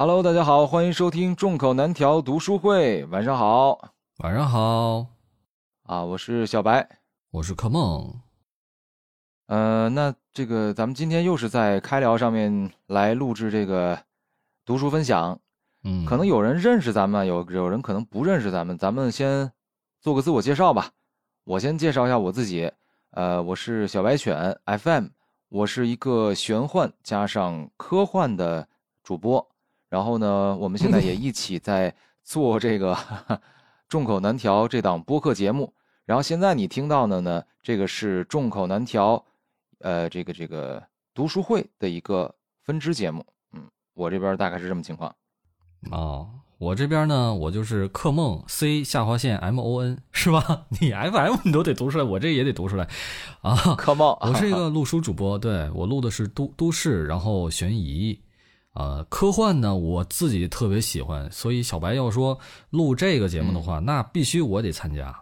[0.00, 3.04] Hello，大家好，欢迎收听众口难调读书会。
[3.06, 3.76] 晚上好，
[4.18, 5.04] 晚上好，
[5.82, 6.88] 啊，我是小白，
[7.32, 8.14] 我是柯梦。
[9.48, 13.98] 呃，那这个咱们今天又是在开聊上面来录制这个
[14.64, 15.36] 读书分享。
[15.82, 18.78] 嗯，可能有人认识咱们，有有人可能不认识咱们。
[18.78, 19.50] 咱们先
[20.00, 20.92] 做个自我介绍吧。
[21.42, 22.70] 我先介绍一下我自己。
[23.10, 25.06] 呃，我是小白犬 FM，
[25.48, 28.68] 我是一个玄幻加上科幻的
[29.02, 29.44] 主播。
[29.88, 32.96] 然后呢，我们现在也一起在做这个
[33.88, 35.72] 众口难调这档播客节目。
[36.04, 39.24] 然后现在你听到的呢，这个是众口难调，
[39.80, 40.82] 呃，这个这个
[41.14, 43.24] 读书会的一个分支节目。
[43.52, 43.62] 嗯，
[43.94, 45.14] 我这边大概是这么情况。
[45.90, 50.66] 哦，我这边呢，我就是克梦 C 下划线 M O N 是吧？
[50.80, 52.88] 你 F M 你都得读出来，我这也得读出来
[53.42, 53.54] 啊。
[53.76, 58.18] 克梦，我是一 个录书主播，对我录的是都都市，然后悬疑，
[58.78, 62.38] 呃，科幻呢，我自己特别喜欢，所以小白要说
[62.70, 65.20] 录这个节目的话，那必须我得参加。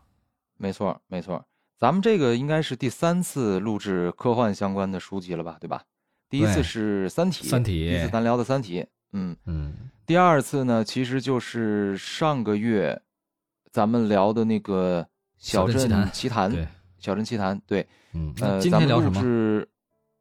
[0.59, 1.43] 没错，没错，
[1.79, 5.57] 咱们这个应该是第三次录制科幻相关的书籍了吧？
[5.59, 5.83] 对吧？
[6.29, 8.81] 第一次是《三体》，三体，第一次咱聊的《三体》，
[9.13, 9.73] 嗯嗯。
[10.05, 13.01] 第二次呢，其实就是上个月
[13.73, 15.03] 咱们聊的那个
[15.39, 16.51] 《小镇奇谈》。
[16.55, 16.65] 对，
[16.99, 19.19] 《小镇奇谈》对，嗯，呃，今天聊什么？
[19.23, 19.67] 是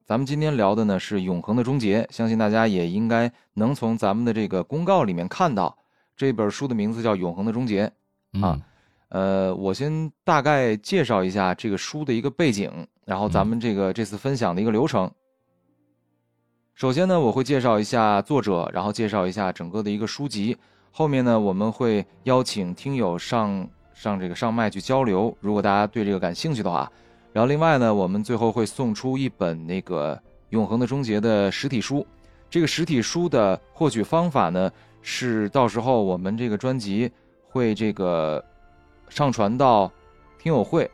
[0.06, 5.76] 咱们今天聊的呢是《永恒的终结》，相信大家也应该能从咱们的这个公告里面看到，
[6.16, 7.92] 这本书的名字叫《永恒的终结》
[8.46, 8.62] 啊。
[9.10, 12.72] 呃，我先大概介绍一下这个书的一个背景，
[13.04, 15.10] 然后咱们这个这次分享的一个流程。
[16.76, 20.56] 首先呢，我会介绍一下作者，然后介绍一下整个的一个书籍。
[20.92, 26.92] 后面呢，我们会邀请听友上上这个上麦去交流，如果大家对这个感兴趣的话。
[27.36, 30.16] 然后另外呢，我们最后会送出一本那个
[30.52, 32.08] 《永恒的终结》的实体书。
[32.50, 37.12] 这个实体书的获取方法呢，是到时候我们这个专辑
[37.50, 38.42] 会这个
[39.10, 39.92] 上传到
[40.40, 40.90] 听友会，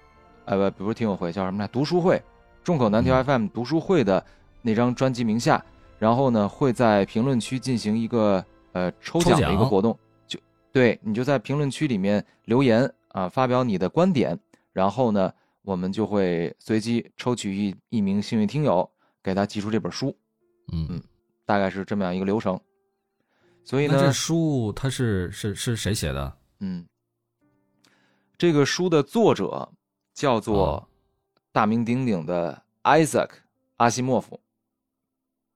[0.45, 1.67] 呃不不是听友会，叫什么来？
[1.67, 2.19] 读书会，
[2.63, 4.25] 众口难调 FM 读书会的
[4.63, 5.63] 那张专辑名下。
[5.99, 10.39] 然后呢，会在评论区进行一个呃抽奖的一个活动，就
[10.71, 14.35] 对你就在评论区里面留言啊，发表你的观点，
[14.73, 15.31] 然后呢，
[15.63, 18.89] 我们就会随机抽取一一名幸运听友，
[19.21, 20.15] 给他寄出这本书，
[20.71, 21.03] 嗯嗯，
[21.45, 22.59] 大概是这么样一个流程。
[23.63, 26.37] 所以呢，这书它是是是谁写的？
[26.59, 26.85] 嗯，
[28.37, 29.71] 这个书的作者
[30.13, 30.89] 叫做
[31.51, 33.29] 大名鼎鼎的 Isaac
[33.77, 34.39] 阿西莫夫。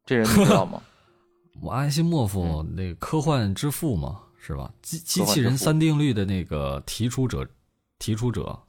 [0.05, 0.83] 这人你知道吗？
[1.61, 4.71] 我阿西莫夫那个科幻之父嘛，是吧？
[4.83, 7.47] 机机器人三定律的那个提出者，
[7.97, 8.61] 提出者。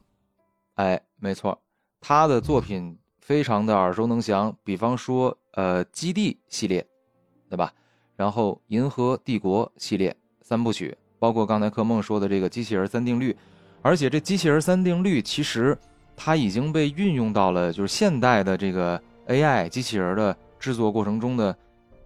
[0.77, 1.61] 哎，没错，
[2.01, 6.83] 他的作品非常的耳熟能详，比方说呃《基地》系列，
[7.49, 7.71] 对吧？
[8.15, 13.35] 然后《银河帝国》系列三部曲，包括刚才柯梦说的这个机器人三定律，
[13.83, 15.77] 而且这机器人三定律其实
[16.15, 20.35] 它已经被运用到了就是现代的这个 AI 机器人的。
[20.59, 21.55] 制作过程中的，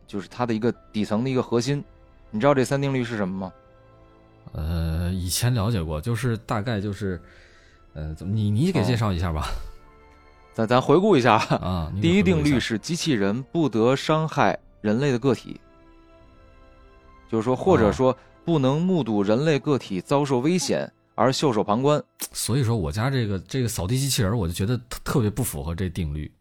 [0.05, 1.81] 就是它的一个底层的一个核心，
[2.31, 3.53] 你知道这三定律是什么吗？
[4.51, 7.17] 呃，以前了解过，就是大概就是，
[7.93, 9.49] 呃，怎么你你给介绍一下吧？
[10.53, 11.91] 咱咱回顾一下啊。
[12.01, 15.59] 第一定律是机器人不得伤害人类的个体，
[17.29, 22.01] 就是说，或者说不能目睹人类个体遭受危险而袖手旁观。
[22.33, 26.31] 所以说，我家这个这个扫地机器人，我就觉得特特别不符合这定律。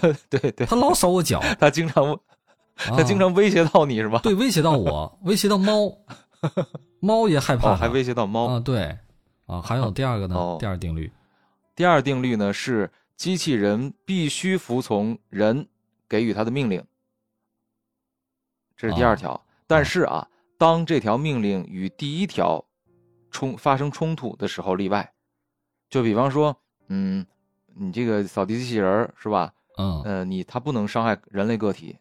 [0.28, 2.18] 对对，他老扫我脚， 他经常，
[2.76, 4.20] 他经常威胁到你是吧？
[4.22, 5.90] 对，威胁到我，威胁到猫，
[7.00, 8.60] 猫也害怕，还威胁到猫啊？
[8.60, 8.98] 对，
[9.46, 10.56] 啊，还有第二个呢？
[10.60, 11.10] 第二定律，
[11.74, 15.66] 第二定律呢是机器人必须服从人
[16.08, 16.84] 给予它的命令，
[18.76, 19.40] 这是第二条。
[19.66, 22.64] 但是啊，当这条命令与第一条
[23.30, 25.12] 冲发生冲突的时候例外，
[25.88, 26.56] 就比方说，
[26.88, 27.24] 嗯，
[27.74, 29.52] 你这个扫地机器人是吧？
[29.78, 31.96] 嗯，呃，你它不能伤害人类个体，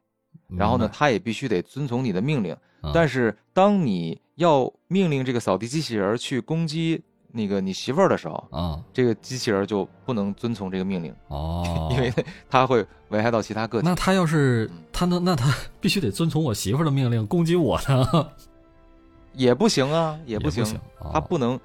[0.48, 2.56] 然后呢，他也必须得遵从你的命令。
[2.94, 7.04] 但是，当你要命令这个扫地机器人去攻击
[7.36, 12.14] 那个你媳妇儿的时候，啊，这个机器人就不能遵从这个命令哦， 因为
[12.50, 13.88] 它会危害到其他个体。
[13.88, 18.30] 那他要是他能，那他 必须得遵从我媳妇儿的命令攻击我呢？
[19.34, 20.64] 也不行啊，也不行，
[21.12, 21.60] 他不能，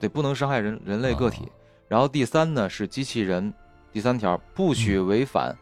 [0.00, 1.48] 对，不能伤害人人类个体。
[1.86, 3.52] 然后第三呢是机器人。
[3.92, 5.54] 第三条，不许违反，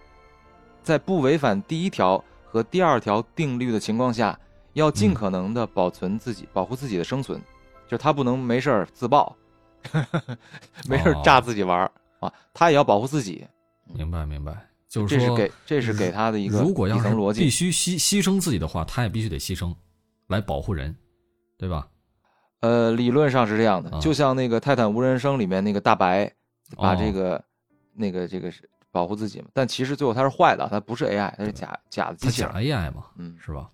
[0.84, 4.38] 在不违反第一条和第二条定律的情况下，
[4.74, 7.42] 要尽可能的保存自己，保护自己的生存，
[7.88, 9.34] 就他不能没事儿自爆，
[10.88, 11.90] 没事炸自己玩
[12.20, 13.46] 啊，他也要保护自己。
[13.84, 19.74] 明白明白，就是这是给这是给他的一个如果要是逻辑，必须牺牺牲自己的话，他也必须得牺牲。
[20.28, 20.94] 来保护人，
[21.58, 21.88] 对吧？
[22.60, 26.32] 呃，理论上是这样的，就像那个《泰坦无人生》里面那个大白，
[26.76, 27.42] 把这个
[27.92, 32.52] 那个这个是保护自己嘛，但其实最后他是坏的，他不是 AI，他是假假的机器人。
[32.52, 33.68] 假 AI 嘛，嗯，是吧？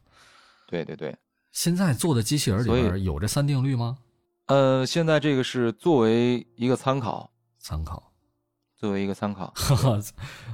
[0.66, 1.14] 对对对。
[1.52, 3.98] 现在做的机器人里边有这三定律吗？
[4.46, 7.28] 呃，现在这个是作为一个参考，
[7.58, 8.12] 参考，
[8.76, 9.52] 作为一个参考。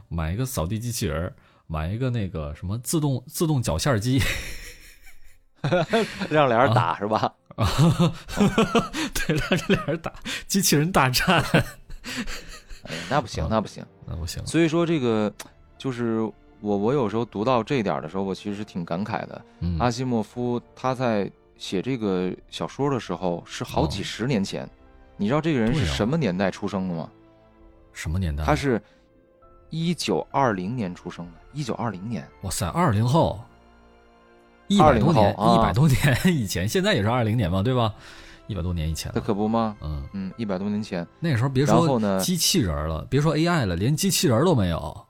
[0.09, 1.35] 买一个扫地机器人，
[1.67, 4.19] 买一个那个什么自动自动绞馅机，
[6.31, 7.35] 让俩人打是吧？
[9.15, 10.11] 对，让这俩人打
[10.47, 11.45] 机器人大战。
[12.85, 14.45] 哎，那不行，那不行，那不行。
[14.47, 15.31] 所以说，这个
[15.77, 16.21] 就是
[16.61, 19.45] 我，我有时候读到这一点的时候，我其实挺感慨的。
[19.79, 24.69] 阿西莫夫他在写这个小说的时候是好几十年前，
[25.17, 27.11] 你知道这个人是什么年代出生的吗？
[27.93, 28.45] 什么年代？
[28.45, 28.81] 他是
[29.71, 32.27] 一九二零年出生的，一九二零年。
[32.43, 33.41] 哇塞，二零后。
[34.69, 35.99] 一百多年，一百多年
[36.35, 37.95] 以前，现在也是二零年嘛，对吧？
[38.47, 39.77] 一百多年以前，那可不吗？
[39.83, 45.07] 嗯嗯，一百多年前，那时候别说机器人了，别说 AI 了，连机器人都没有。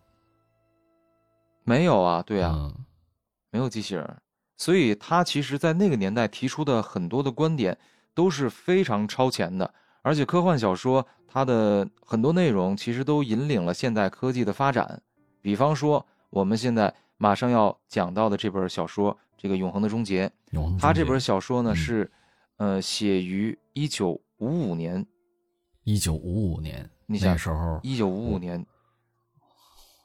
[1.63, 2.73] 没有啊，对啊，
[3.51, 4.17] 没有机器人，
[4.63, 7.77] 所以他其实，在那个年代提出的很多的观点
[8.15, 15.03] 都是非常超前的，而且科幻小说它的很多内容其实都引领了现代科技的发展。
[15.41, 19.19] 比方说，我们现在马上要讲到的这本小说。
[19.37, 20.31] 这个永恒的终结，
[20.79, 22.09] 他这本小说呢是，
[22.59, 25.05] 呃，写于一九五五年。
[25.83, 28.65] 一九五五年，你小时候，一九五五年，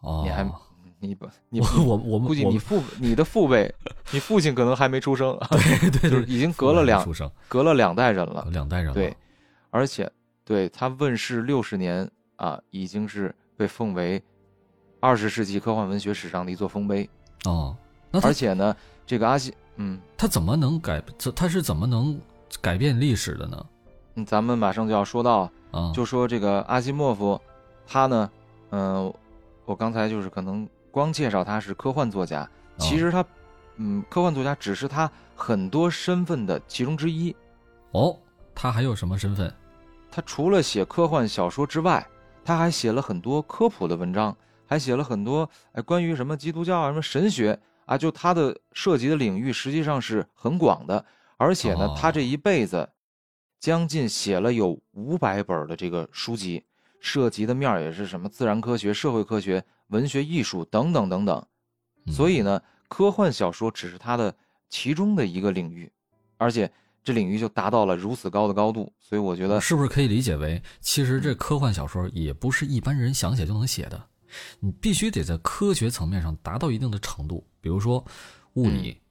[0.01, 0.43] 哦，你还
[0.99, 3.73] 你不你我我估计你父你的父辈，
[4.11, 7.05] 你父亲可能还没出生， 对对， 就是已经隔了两
[7.47, 9.15] 隔了两代人了，两代人了，对，
[9.69, 10.11] 而且
[10.43, 14.21] 对他问世六十年啊，已经是被奉为
[14.99, 17.09] 二十世纪科幻文学史上的一座丰碑
[17.45, 17.75] 哦，
[18.21, 18.75] 而且呢。
[19.09, 21.01] 这个阿西，嗯，他怎么能改？
[21.17, 22.19] 他他是怎么能
[22.59, 23.65] 改变历史的呢？
[24.15, 27.39] 嗯，咱们马上就要说到，啊，就说这个阿西莫夫，
[27.87, 28.29] 他呢，
[28.71, 29.13] 嗯，
[29.63, 30.67] 我刚才就是可能
[30.97, 32.49] 光介绍他是科幻作家，
[32.79, 33.23] 其实他，
[33.75, 37.35] 嗯，科幻作家只是他很多身份的其中之一。
[37.91, 38.17] 哦，
[38.55, 39.53] 他还有什么身份？
[40.09, 42.03] 他除了写科幻小说之外，
[42.43, 44.35] 他还写了很多科普的文章，
[44.65, 47.59] 还写了很多哎关于什么基督教啊、什么神学。
[47.85, 51.05] 啊，就他的涉及的领域实际上是很广的，
[51.37, 52.89] 而且呢，他这一辈子
[53.59, 56.65] 将近写了有五百本的这个书籍，
[56.99, 61.45] 涉及的面也是什么自然科学、社会科学、文学、艺术等等等等。
[62.11, 64.33] 所以呢，科幻小说只是它的
[64.69, 65.91] 其中的一个领域，
[66.37, 66.71] 而且
[67.03, 68.91] 这领域就达到了如此高的高度。
[68.99, 74.07] 所以我觉得，是不是可以理解为，其实这科幻小说也不是一般人想写就能写的？
[74.59, 78.03] 你必须得在科学层面上达到一定的程度，比如说
[78.55, 79.01] 物理，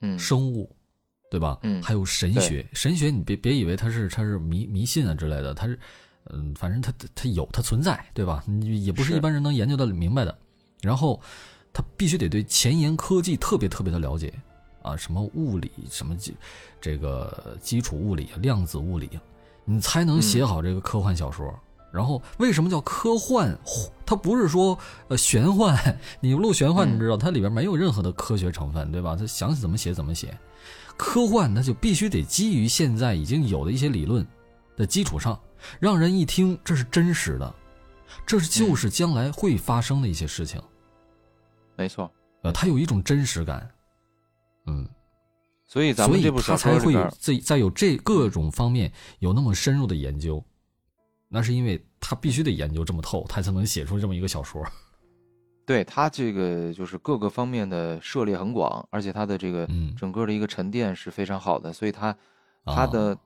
[0.00, 0.74] 嗯，生物，
[1.30, 1.58] 对吧？
[1.62, 5.76] 嗯，还有神学，神学你别别以为它是它是迷迷信啊之类的，它是，
[6.32, 8.42] 嗯，反正它它有它存在，对吧？
[8.46, 10.36] 你也不是一般人能研究的明白的。
[10.82, 11.20] 然后，
[11.72, 14.32] 他必须得对前沿科技特别特别的了解
[14.82, 16.34] 啊，什么物理，什么基
[16.80, 19.08] 这个基础物理、量子物理，
[19.64, 21.52] 你才能写好这个科幻小说。
[21.92, 23.56] 然后为什么叫科幻？
[24.04, 24.78] 它不是说
[25.08, 29.16] 呃玄幻，你录玄幻，你知道它里边没有任何的科学成分，对吧？
[29.16, 30.36] 它想怎么写怎么写。
[30.96, 34.26] 科幻那就必须得基于现在已经有的一些理论
[34.76, 35.38] 的基础上，
[35.80, 37.54] 让人一听这是真实的，
[38.26, 40.60] 这是就是将来会发生的一些事情。
[41.76, 42.10] 没错，
[42.42, 43.68] 呃，它有一种真实感。
[44.66, 44.88] 嗯，
[45.66, 50.44] 所以咱们这部小说会有在在有这各种方面有那么深入的研究。
[51.28, 54.64] 那是因为他必须得研究这么透，他才能写出这么一个小说。
[55.66, 62.16] 对他这个就是各个方面的涉猎很广，而且他的这个整个的一个沉淀是非常好的，所以他
[62.64, 63.18] 他的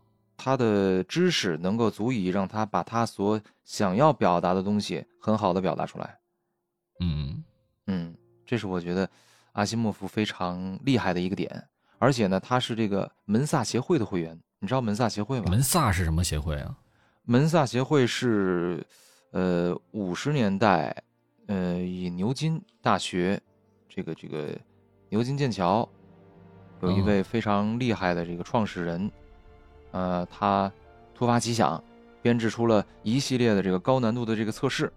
[0.43, 6.19] 他的知识能够足以让他把他所想要表达的东西很好的表达出来。
[7.01, 7.45] 嗯
[7.87, 8.15] 嗯，
[8.47, 9.07] 这是我觉得
[9.53, 11.63] 阿西莫夫非常厉害的一个点，
[11.99, 15.47] 而且呢，他是这个门萨协会的会员，你知道门萨协会吗？
[15.51, 16.75] 门萨是什么协会啊？
[17.25, 18.83] 门萨协会是，
[19.33, 20.97] 呃，五十年代，
[21.49, 23.39] 呃，以牛津大学，
[23.91, 24.59] 这个这个
[25.11, 25.87] 牛津剑桥，
[26.81, 29.11] 有一位非常厉害的这个创始人，
[29.93, 30.71] 呃，他
[31.15, 31.83] 突发奇想，
[32.23, 34.93] 编制出了一系列的这个高难度的这个测试，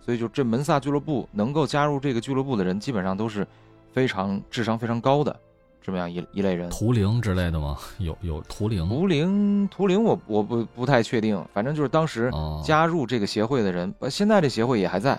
[0.00, 3.46] 所以就这门萨俱乐部能够加入这个俱乐部的人，基本上都是
[3.92, 5.34] 非常智商非常高的。
[5.82, 7.78] 这么样一一类人，图灵之类的吗？
[7.98, 11.40] 有有图灵，图灵图灵，我我不不太确定。
[11.54, 12.28] 反正就是当时
[12.64, 15.16] 加入这个协会的人，现在这协会也还在，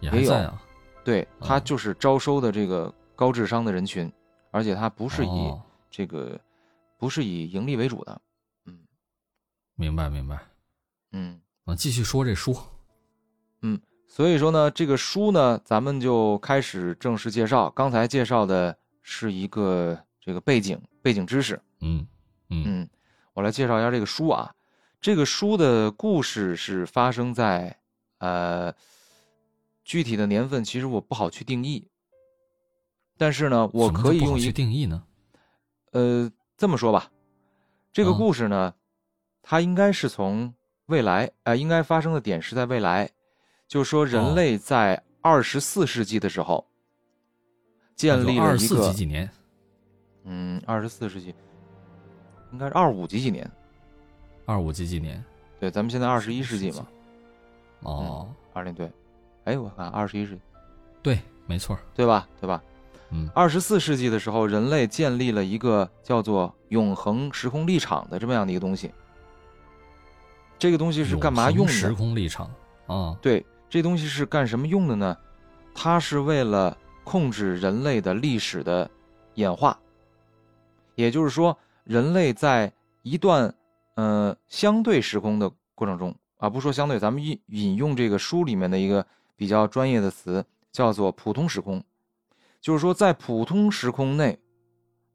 [0.00, 0.60] 也还在啊。
[1.02, 4.12] 对他就是招收的这个高智商的人群，
[4.50, 5.54] 而且他不是以
[5.90, 6.38] 这个
[7.02, 8.22] 不是以盈利为主的。
[8.64, 8.78] 嗯，
[9.74, 10.40] 明白明白。
[11.10, 12.56] 嗯，啊，继续说这书。
[13.62, 17.68] 嗯，所以说呢，这个书呢，咱们就开始正式介绍。
[17.70, 21.60] 刚才介绍的是一个这个背景背景知识。
[21.80, 22.06] 嗯
[22.50, 22.88] 嗯，
[23.32, 24.54] 我来介绍一下这个书啊。
[25.00, 27.76] 这个书的故事是发生在
[28.18, 28.72] 呃，
[29.82, 31.84] 具体的年份其实我不好去定义。
[33.18, 35.02] 但是呢，我可以用一定义呢。
[35.90, 36.30] 呃，
[36.62, 37.10] 这么说吧，
[37.92, 38.72] 这个故事呢，
[39.42, 40.54] 它应该是从
[40.86, 43.10] 未来，呃，应该发生的点是在未来。
[43.66, 46.64] 就是说，人类在二十四世纪的时候，
[47.96, 49.28] 建立了一个几几年？
[50.22, 51.34] 嗯，二十四世纪，
[52.52, 53.50] 应该是二五几几年？
[54.46, 55.20] 二五几几年？
[55.58, 56.86] 对，咱们现在二十一世纪嘛。
[57.80, 58.88] 哦，二零对，
[59.46, 60.40] 哎，我看二十一世纪，
[61.02, 62.28] 对，没错，对吧？
[62.40, 62.62] 对吧？
[63.12, 68.90] 嗯，二十四世纪的时候，人类建立了一个叫做永恒时空立场的这么样的一个东西。
[70.58, 71.72] 这个东西是干嘛用的？
[71.72, 72.50] 时空立场
[72.86, 73.44] 啊，对。
[73.68, 75.16] 这东西是干什么用的呢？
[75.74, 78.90] 它是为了控制人类的历史的
[79.34, 79.78] 演化。
[80.94, 83.54] 也就是说，人类在一段
[83.94, 91.82] 呃相对时空的过程中啊，不说相对，咱们引引用这个书里面的一个比较专业的词，叫做普通时空。
[92.62, 94.38] 就是说，在普通时空内，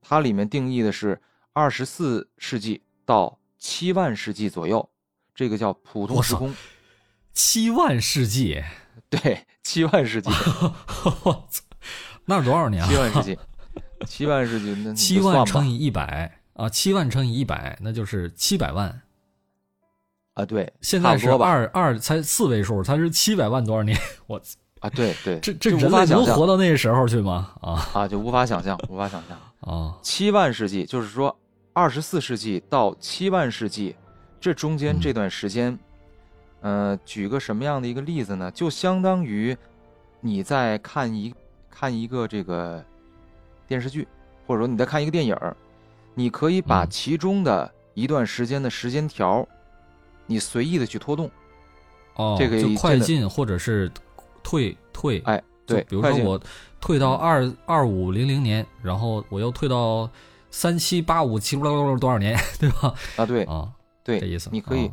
[0.01, 1.21] 它里面定义的是
[1.53, 4.87] 二十四世纪到七万世纪左右，
[5.33, 6.53] 这个叫普通时空。
[7.33, 8.61] 七万世纪，
[9.09, 10.29] 对，七万世纪，
[11.23, 11.63] 我操，
[12.25, 12.89] 那是多少年啊？
[12.91, 13.39] 七万世纪，
[14.05, 19.01] 七万世纪，那七万乘以一百啊，七万乘以一百，那就是七百万
[20.33, 20.45] 啊。
[20.45, 23.97] 对，现在是二二才四位数，它是七百万多少年？
[24.27, 24.89] 我操啊！
[24.89, 27.51] 对对，这这人类能活到那时候去吗？
[27.61, 29.97] 啊啊，就无法想象，无法想象啊！
[30.03, 31.35] 七万世纪，就是说
[31.73, 33.95] 二十四世纪到七万世纪，
[34.39, 35.77] 这中间这段时间。
[36.61, 38.49] 呃，举个什么样的一个例子呢？
[38.51, 39.55] 就相当于
[40.19, 41.33] 你在看一
[41.69, 42.83] 看一个这个
[43.67, 44.07] 电视剧，
[44.47, 45.37] 或者说你在看一个电影
[46.15, 49.47] 你可以把其中的一段时间的时间条，
[50.25, 51.29] 你随意的去拖动。
[52.15, 53.89] 哦，这个就快进或者是
[54.47, 55.19] 退退。
[55.25, 56.41] 哎，对，比如说我
[56.79, 60.09] 退到二二五零零年，然后我又退到
[60.49, 62.93] 三七八五七 多少年，对吧？
[63.17, 63.69] 啊，对啊，
[64.05, 64.49] 对，这意思。
[64.53, 64.89] 你可以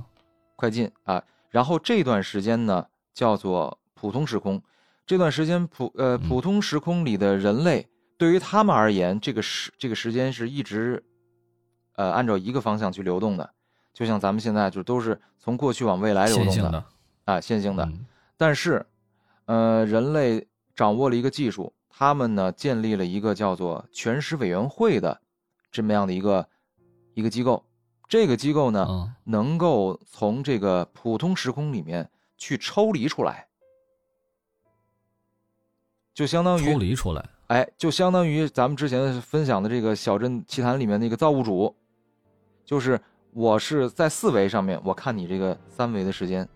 [0.57, 1.23] 快进啊。
[1.51, 2.85] 然后这段时间呢，
[3.15, 4.61] 叫做普通时空。
[5.07, 7.87] 这段时间普呃普通时空里的人类，
[8.19, 11.05] 对于他们而言，这个时这个时间是一直，
[11.95, 13.49] 呃，按照一个方向去流动的，
[13.93, 16.85] 就像咱们现在就都是从过去往未来流动的
[17.27, 17.89] 啊，线性的。
[18.37, 18.85] 但是，
[19.47, 25.21] 呃，人类掌握了一个技术，他们呢建立了一个叫做全时委员会的
[25.71, 26.49] 这么样的一个
[27.15, 27.65] 一个机构。
[28.07, 33.49] 这个机构呢，能够从这个普通时空里面去抽离出来，
[36.13, 41.75] 就相当于抽离出来，哎，就相当于咱们之前分享的这个《小镇奇谈》里面那个造物主，
[42.65, 43.01] 就是
[43.33, 46.47] 我是在四维上面，我看你这个三维的时间，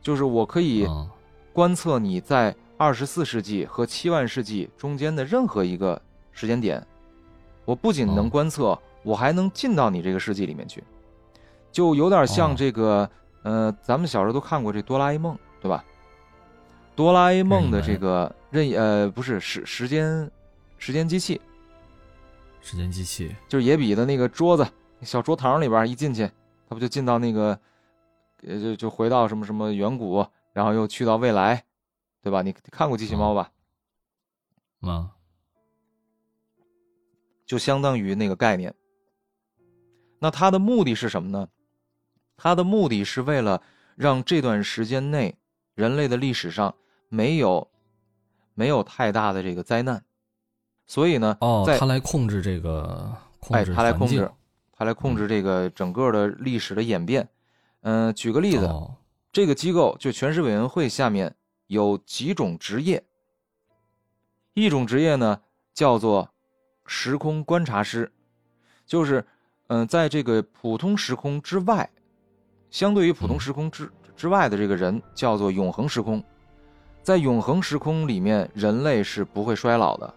[0.00, 0.86] 就是我可以
[1.54, 5.98] 观测你在二十四世纪和七万世纪中间的任何一个
[6.32, 6.86] 时间点，
[7.64, 8.78] 我不仅能观测。
[9.04, 10.82] 我还能进到你这个世纪里面去，
[11.70, 13.06] 就有点像这个，
[13.42, 15.84] 呃，咱们小时候都看过这哆啦 A 梦，对吧？
[16.96, 20.30] 哆啦 A 梦的这个任呃不是时时间
[20.78, 21.38] 时间机器，
[22.62, 24.66] 时间机器就是野比的那个桌子
[25.02, 26.26] 小桌堂里边一进去，
[26.66, 27.58] 他不就进到那个，
[28.46, 31.66] 呃就就回到什么什么远古，然后又去到未来，
[32.22, 32.40] 对吧？
[32.40, 33.52] 你看过机器猫吧？
[34.80, 35.10] 啊，
[37.44, 38.74] 就相当于那个概念。
[40.20, 41.48] 那它的目的是什么呢？
[42.36, 43.62] 它的目的是为了
[43.94, 45.36] 让这段时间内
[45.74, 46.74] 人类的历史上
[47.08, 47.70] 没有
[48.54, 50.02] 没有太大的这个灾难，
[50.86, 53.16] 所以呢，哦，他来控制这个，
[53.50, 54.30] 哎，他来控制，
[54.72, 57.28] 他来控制这个整个的历史的演变。
[57.82, 58.66] 嗯，举个例子，
[59.34, 61.34] 这个机构就全市委员会下面
[61.66, 63.04] 有几种职业，
[64.54, 65.38] 一种职业呢
[65.74, 66.30] 叫做
[66.86, 68.10] 时空观察师，
[68.86, 69.22] 就是。
[69.68, 71.88] 嗯，在这个普通时空之外，
[72.68, 76.22] 相对于普通时空之之外的这个人叫做永恒时空，
[77.02, 80.14] 在永恒时空里面，人类是不会衰老的，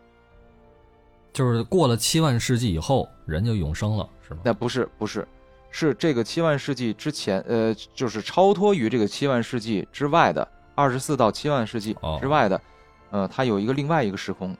[1.31, 4.41] 就是过了七万世纪以后，人就永生了，是吗？
[4.43, 5.25] 那不是，不是，
[5.79, 12.59] 是这个七万世纪之前，呃，就是超脱于这个七万世纪之外的二十四到七万世纪之外的，
[13.11, 14.57] 呃，它有一个另外一个时空，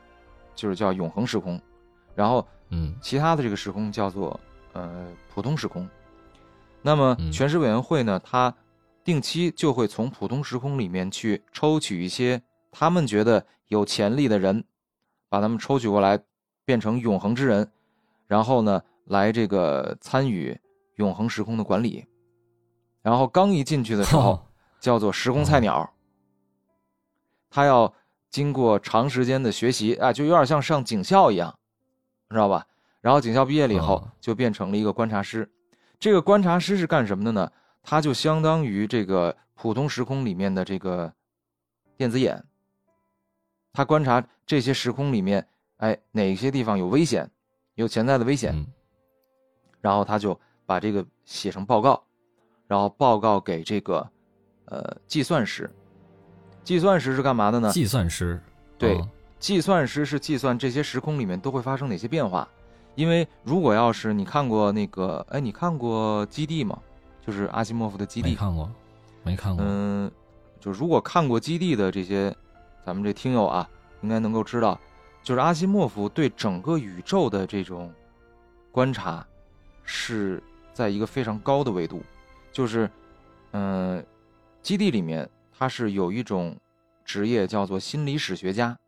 [0.54, 1.60] 就是叫永恒时空，
[2.14, 4.38] 然后嗯，其他的这个时空叫做
[4.74, 5.88] 呃普通时空。
[6.82, 7.32] 那么嗯。
[7.32, 8.54] 全市委员会呢，它
[9.02, 14.62] 定期就会从普通时空里面去抽取一些他们觉得有潜力的人，
[15.28, 16.20] 把他们抽取过来，
[16.64, 17.68] 变成永恒之人，
[18.28, 20.56] 然后呢，来这个参与
[20.98, 22.06] 永恒时空的管理。
[23.02, 24.46] 然后刚一进去的时候，
[24.78, 25.92] 叫做时空菜鸟，
[27.50, 27.92] 他要
[28.30, 31.58] 经过长时间的学习啊，就有点像上警校一样，
[32.30, 32.64] 知道吧？
[33.00, 35.50] 然后警校毕业了以后哦，就变成了一个观察师。
[35.98, 37.50] 这个观察师是干什么的呢？
[37.82, 41.10] 他就相当于这个普通时空里面的这个
[41.96, 42.44] 电子眼，
[43.72, 45.46] 他观察这些时空里面，
[45.78, 47.30] 哎，哪些地方有危险，
[47.76, 48.66] 有潜在的危险，嗯
[49.80, 50.38] 然后他就
[50.68, 52.04] 把这个写成报告，
[52.66, 54.06] 然后报告给这个
[54.66, 55.68] 呃计算师。
[56.62, 57.72] 计算师是干嘛的呢？
[57.72, 58.38] 计算师，
[58.76, 59.08] 对哦
[59.38, 62.46] 计算师是计算这些时空里面都会发生哪些变化。
[62.96, 66.78] 因为如果要是你看过那个，哎，你看过《基地》吗？
[67.26, 68.36] 就是阿西莫夫的《基地没》。
[68.38, 68.70] 看过，
[69.22, 70.10] 没看过，嗯，
[70.60, 72.36] 就如果看过《基地》的这些，
[72.84, 73.66] 咱们这听友啊，
[74.02, 74.78] 应该能够知道，
[75.22, 77.90] 就是阿西莫夫对整个宇宙的这种
[78.70, 79.26] 观察，
[79.84, 80.42] 是
[80.78, 82.00] 在一个非常高的维度。
[82.52, 82.88] 就是，
[83.50, 84.00] 嗯，
[84.62, 86.56] 《基地》里面他是有一种
[87.04, 88.78] 职业叫做心理史学家，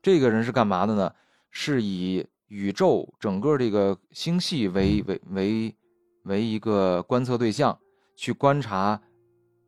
[0.00, 1.12] 这个人是干嘛的呢？
[1.50, 5.76] 是以宇宙整个这个星系为为为
[6.22, 7.76] 为一个观测对象，
[8.14, 9.00] 去观察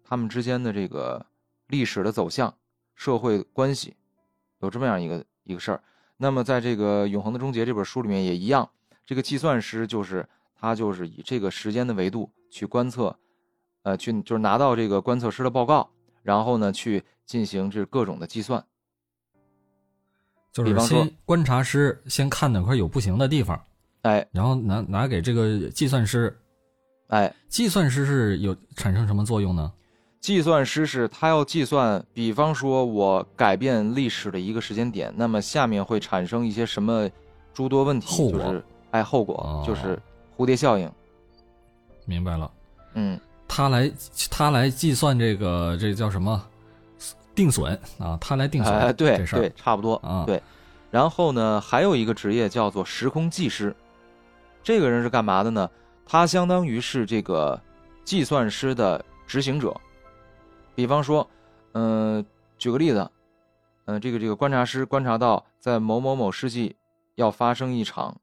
[0.05, 1.27] 他们之间的这个
[1.67, 2.55] 历史的走向、
[2.95, 3.97] 社会关系，
[4.61, 5.83] 有这么样一个一个事儿。
[6.17, 8.71] 那么在这个《永恒的终结》这本书里面也一样，
[9.05, 10.25] 这个计算师就是
[10.63, 13.17] 他就是以这个时间的维度去观测，
[13.83, 15.91] 呃，去就是拿到这个观测师的报告，
[16.23, 18.65] 然后呢去进行这各种的计算。
[20.53, 23.61] 就是比方说先观察师先看哪块有不行的地方，
[24.03, 26.39] 哎然后拿拿给这个计算师，
[27.09, 29.73] 哎，计算师是有产生什么作用呢？
[30.21, 37.11] 计算师是他要计算，比方说我改变历史的一个时间点，那么下面会产生一些什么
[37.53, 40.01] 诸多问题，后果就是哎后果、哦就是
[40.37, 40.91] 蝴蝶效应。
[42.05, 42.51] 明白了，
[42.95, 43.93] 嗯，他来
[44.31, 46.45] 他来计算这个这叫什么
[47.35, 48.19] 定损啊？
[48.21, 50.43] 他来定损、哎，对这事儿对，差不多啊对。
[50.91, 53.75] 然后呢，还有一个职业叫做时空技师，
[54.63, 55.71] 这个人是干嘛的呢？
[56.05, 57.59] 他相当于是这个
[58.05, 59.75] 计算师的执行者。
[60.75, 61.27] 比方说，
[61.73, 62.25] 嗯、
[62.59, 63.11] 举个例子，
[63.85, 66.75] 嗯、这个这个观察师观察到在某某某世纪
[67.15, 68.15] 要发生一场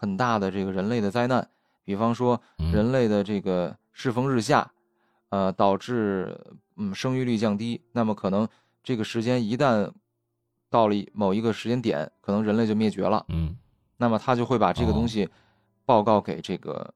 [0.00, 1.46] 很大的这个人类的灾难，
[1.84, 4.72] 比方说嗯人类的这个世风日下，
[5.28, 6.34] 呃，导致
[6.76, 8.48] 嗯生育率降低，那么可能
[8.82, 9.92] 这个时间一旦
[10.70, 13.26] 到了某一个时间点，可能人类就灭绝了。
[13.28, 13.54] 嗯
[13.98, 15.28] 那么他就会把这个哦东西
[15.84, 16.94] 报告给这个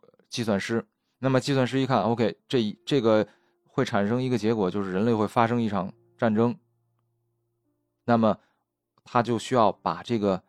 [0.00, 0.82] 呃计算师。
[1.18, 3.28] 那么计算师一看，OK，这一这个
[3.66, 6.56] 会产生一个结果，就是人类会发生一场战争。
[8.06, 8.38] 那么
[9.04, 10.42] 他就需要把这个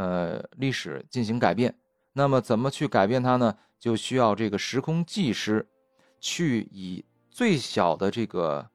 [0.00, 1.74] 呃历史进行改变。
[2.14, 3.54] 那么怎么去改变它呢？
[3.78, 5.66] 就需要这个时空技师
[6.20, 8.66] 去以最小的这个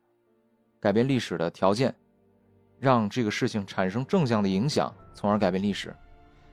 [0.80, 1.94] 改变历史的条件，
[2.80, 5.96] 让这个事情产生正向的影响，从而改变历史。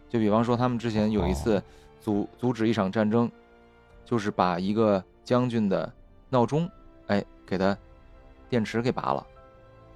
[0.08, 1.62] 就比方说，他们之前有一次
[2.00, 3.30] 阻阻止一场战争，
[4.04, 5.90] 就是把一个将军的
[6.28, 6.68] 闹钟，
[7.06, 7.76] 哎，给他
[8.50, 9.26] 电池给拔了，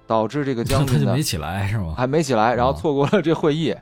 [0.07, 1.93] 导致这个 将军呢他就没起来是吗？
[1.95, 3.75] 还没起来，然后哦错过了这会议，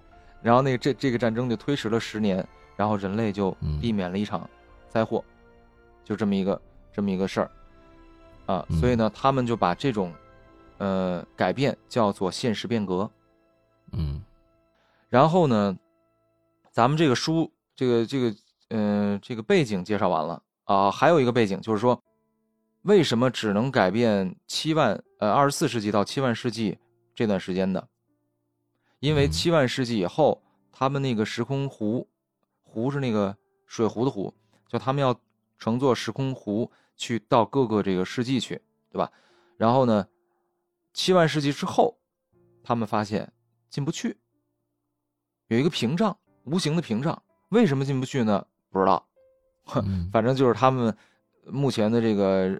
[0.45, 4.47] 然后那个这这个战争就推迟了十年，然后人类就嗯避免了一场
[4.87, 5.25] 灾祸，
[6.03, 6.61] 就这么一个
[6.93, 7.51] 这么一个事儿
[8.45, 10.13] 啊，嗯所以呢，他们就把这种
[10.77, 13.09] 呃改变叫做现实变革。
[13.93, 14.21] 嗯
[15.09, 15.75] 然后呢，
[16.69, 18.35] 咱们这个书这个这个
[18.69, 21.99] 呃这个背景介绍完了啊，还有一个背景就是说，
[22.83, 26.77] 为什么只能改变七万呃二十四世纪到七万世纪
[27.15, 27.87] 这段时间的？
[29.05, 30.41] 因为嗯七万世纪以后，
[30.71, 32.07] 他们那个时空湖，
[32.63, 33.37] 湖是那个
[33.67, 34.33] 水壶的壶，
[34.67, 35.15] 就他们要
[35.59, 39.11] 乘坐时空湖去到各个这个世纪去，对吧？
[39.57, 40.07] 然后呢，
[40.91, 41.95] 七万世纪之后，
[42.63, 43.31] 他们发现
[43.69, 44.17] 进不去，
[45.49, 47.21] 有一个屏障，无形的屏障。
[47.49, 48.43] 为什么进不去呢？
[48.71, 49.07] 不知道，
[49.75, 50.95] 嗯 反正就是他们
[51.45, 52.59] 目前的这个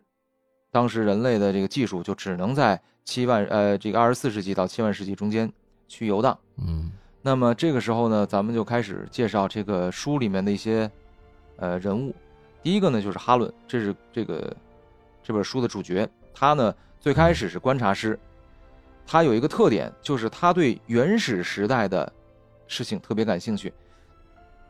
[0.70, 5.52] 当时人类的这个技术，就只能在七万呃这个二十四世纪到七万世纪中间
[5.88, 6.38] 去游荡。
[6.58, 10.90] 嗯那么这个时候呢，咱们就开始介绍这个书里面的一些
[11.58, 12.14] 呃人物。
[12.62, 14.56] 第一个呢就是哈伦，这是这个
[15.24, 16.08] 这本书的主角。
[16.34, 18.20] 他呢最开始是观察师，
[19.08, 22.12] 他有一个特点，就是他对原始时代的
[22.68, 23.74] 事情特别感兴趣。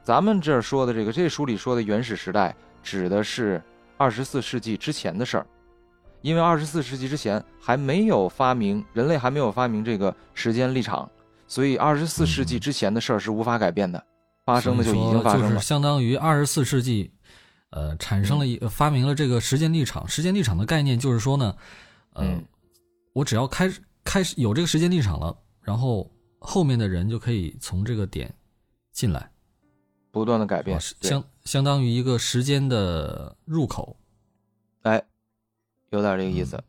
[0.01, 3.62] 咱们这儿说的这个，这书里说的原始时代，指的是
[3.97, 5.47] 二十四世纪之前的事儿，
[6.25, 11.07] 因为二十四世纪之前还没有发明，人类还没有发明这个时间立场，
[11.45, 14.03] 所以二十四世纪之前的事儿是无法改变的，
[14.43, 15.49] 发生的就已经发生了。
[15.49, 17.11] 就是相当于二十四世纪，
[17.69, 20.07] 呃，产生了一发明了这个时间立场。
[20.07, 21.55] 时间立场的概念就是说呢，
[22.15, 22.43] 嗯，
[23.13, 28.33] 我只要开始开始有这个时间立场了，然后后面的人就可以从这个点
[28.91, 29.29] 进来。
[30.09, 34.05] 不断的改变，相相当于一个时间的入口，哎，
[35.89, 36.62] 有点这个意思。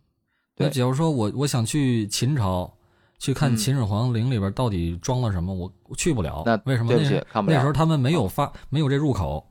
[0.57, 2.72] 那假如说我我想去秦朝，
[3.18, 6.42] 去看秦始皇陵里边到底装了什么，我去不了。
[6.46, 6.88] 那为什么？
[6.88, 9.46] 对不起，看不了那时候他们没有发，没有这入口，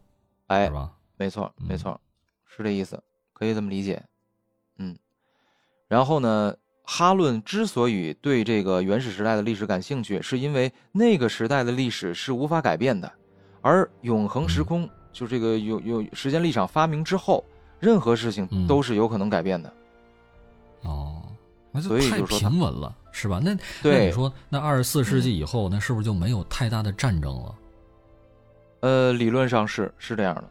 [0.48, 0.92] 哎，是吧？
[1.18, 2.00] 没错，没错，
[2.46, 3.02] 是这意思，
[3.34, 4.04] 可以这么理解。
[4.78, 4.98] 嗯，
[5.88, 13.12] 然后呢，哈伦之所以对这个原始时代的历史感兴趣，是因为那个时代的历史是无法改变的。
[13.62, 17.44] 而永恒时空，就这个有有时间立场发明之后，
[17.80, 19.72] 任何事情都是有可能改变的。
[20.82, 21.22] 哦，
[21.72, 23.42] 那就太平稳了，是吧？
[23.44, 27.56] 那那你说，那二十四世纪以后，那是不是就没有太大的战争了？
[28.82, 30.44] 呃，理论上是是这样的，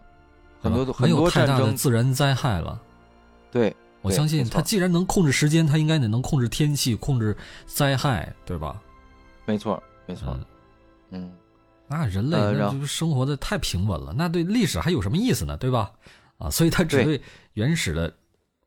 [0.60, 2.80] 很多很多太大的自然灾害了。
[3.52, 8.80] 对，我相信他既然能控制时间，他应该得能控制天气，控制灾害，对吧？
[9.46, 10.36] 没错，没错，
[11.10, 11.32] 嗯。
[11.86, 15.54] 那人类那就生活的太平稳了，那对历史还有什么意思呢？
[15.58, 15.92] 对吧？
[16.38, 17.20] 啊，所以他只对
[17.54, 18.16] 原始的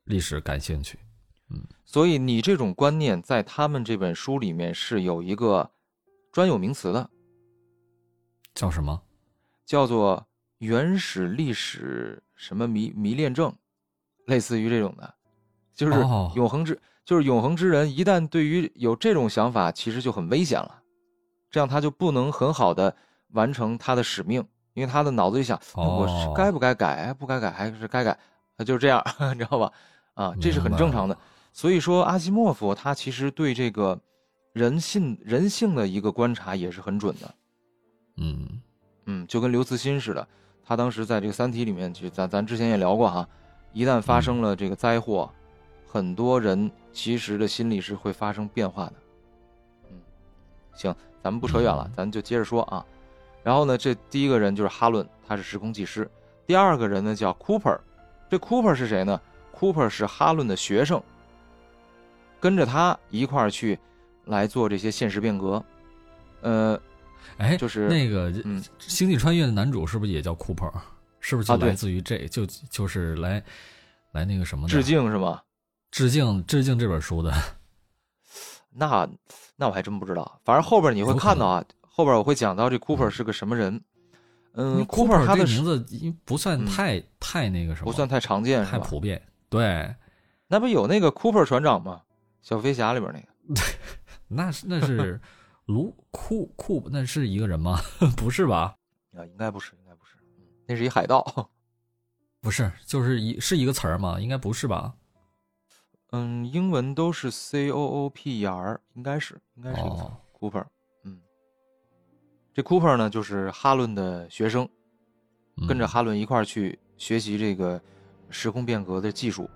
[0.06, 0.98] 历史感兴趣。
[1.50, 5.72] 嗯，所以你这种观念在他们这本书里面是有一个
[6.32, 7.10] 专有名词的，
[8.54, 9.02] 叫什么？
[9.66, 10.28] 叫做
[10.58, 13.56] 原始历史什么迷迷恋症，
[14.26, 15.16] 类似于这种的，
[15.74, 15.94] 就是
[16.36, 20.82] 永恒之，就是永恒之人，一旦对于有这种想法，其实就很危险了，
[21.50, 22.96] 这样他就不能很好的。
[23.32, 24.42] 完成他的使命，
[24.78, 28.16] 因为他的脑子里想，我是该不该改，不该改还是该改，
[28.56, 29.74] 他就是这样， 你知道吧？
[30.14, 31.18] 啊，这是很正常的。
[31.52, 34.00] 所以说，阿西莫夫他其实对这个
[34.54, 37.34] 人性人性的一个观察也是很准的。
[38.18, 38.62] 嗯
[39.08, 40.28] 嗯，就跟刘慈欣似的，
[40.64, 43.28] 他当时在这个《三体》里面，就咱咱之前也聊过哈，
[43.74, 45.28] 一旦发生了这个灾祸，
[45.88, 48.94] 很多人其实的心理是会发生变化的。
[49.90, 49.98] 嗯，
[50.76, 52.86] 行，咱们不扯远了，咱就接着说啊。
[53.48, 56.06] 然后呢，这第一个人就是哈伦，他是时空技师。
[56.46, 57.80] 第二个人呢叫 Cooper，
[58.30, 59.22] 这 Cooper 是谁呢
[59.58, 61.02] ？Cooper 是哈伦的学生，
[62.42, 63.80] 跟着他一块儿去
[64.26, 65.64] 来做这些现实变革。
[66.42, 66.78] 呃，
[67.38, 70.70] 哎，就是那个嗯，星际穿越的男主是不是也叫 Cooper？
[71.22, 73.42] 是不是就来自于这就就是来
[74.12, 75.42] 来那个什么致敬是吗？
[75.90, 77.34] 致敬致敬这本书的？
[78.76, 79.08] 那
[79.56, 81.64] 那我还真不知道，反正后边你会看到啊。
[81.98, 83.84] 后边我会讲到这 Cooper 是个什么人，
[84.54, 85.84] 嗯，Cooper 他的名字
[86.26, 89.20] 不算太太那个什么，不算太常见，太普遍。
[89.50, 89.96] 对，
[90.46, 92.04] 那不有那个 Cooper 船长吗？
[92.44, 93.62] 小飞侠里边那个，
[94.30, 95.20] 那是那是
[95.66, 97.80] 卢库库，那是一个人吗？
[98.16, 98.76] 不是吧？
[99.16, 100.18] 啊，应该不是，应该不是，
[100.68, 101.50] 那是一海盗，
[102.42, 104.20] 不是，就是一是一个词儿吗？
[104.22, 104.94] 应该不是吧？
[106.12, 109.82] 嗯，英文都是 C O O P E R，应该是，应该是
[110.40, 110.64] Cooper。
[112.58, 114.68] 这 Cooper 呢，就是哈伦的学生，
[115.68, 117.80] 跟着哈伦一块儿去学习这个
[118.32, 119.48] 时空变革的技术，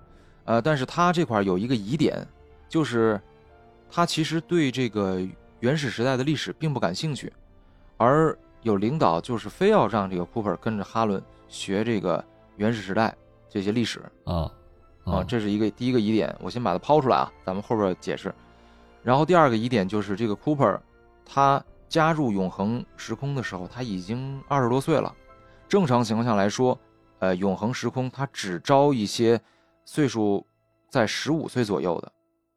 [0.44, 2.24] 呃，但是他这块有一个疑点，
[2.68, 3.20] 就是
[3.90, 5.20] 他其实对这个
[5.58, 7.32] 原始时代的历史并不感兴趣，
[7.96, 13.12] 而有领导就是非要让这个 Cooper 跟着哈伦学这个原始时代
[13.50, 14.48] 这些历史啊
[15.04, 18.32] 啊，这是一个第一个疑点，我先把它抛出来啊，咱们后边解释。
[19.02, 20.78] 然后第二个疑点就是这个 Cooper
[21.26, 21.60] 他。
[21.92, 25.14] 加入永恒时空的时候，他已经二十多岁了。
[25.68, 26.80] 正常情况下来说，
[27.18, 29.38] 呃，永恒时空他只招一些
[29.84, 30.46] 岁数
[30.88, 32.10] 在十五岁左右的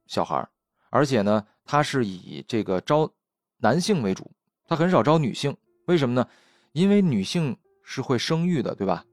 [0.08, 0.48] 小孩
[0.90, 3.12] 而且呢，他是以这个招
[3.58, 4.32] 男性为主，
[4.66, 5.54] 他很少招女性。
[5.88, 6.26] 为什么呢？
[6.72, 9.04] 因为女性是会生育的，对吧？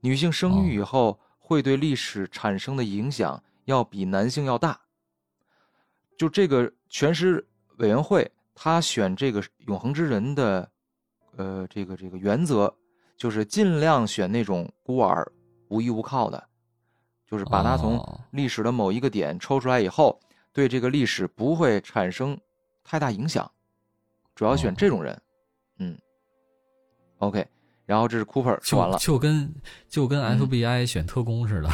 [0.00, 4.80] 女性生育以后会对历史产生的影响要比男性要大。
[6.18, 8.28] 就这个全师委员会。
[8.62, 10.70] 他选这个永恒之人的，
[11.38, 12.70] 呃，这个这个原则
[13.16, 15.26] 就是尽量选那种孤儿、
[15.68, 16.46] 无依无靠的，
[17.26, 17.98] 就是把他从
[18.32, 20.20] 历史的某一个点抽出来以后，
[20.52, 22.38] 对这个历史不会产生
[22.84, 23.50] 太大影响，
[24.34, 25.18] 主要选这种人。
[25.78, 25.96] 嗯
[27.16, 27.42] ，OK，
[27.86, 29.54] 然后这是 Cooper 说完了，就跟
[29.88, 31.70] 就跟 FBI 选特工似的。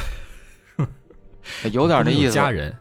[1.73, 2.33] 有点那意思。
[2.33, 2.75] 家人，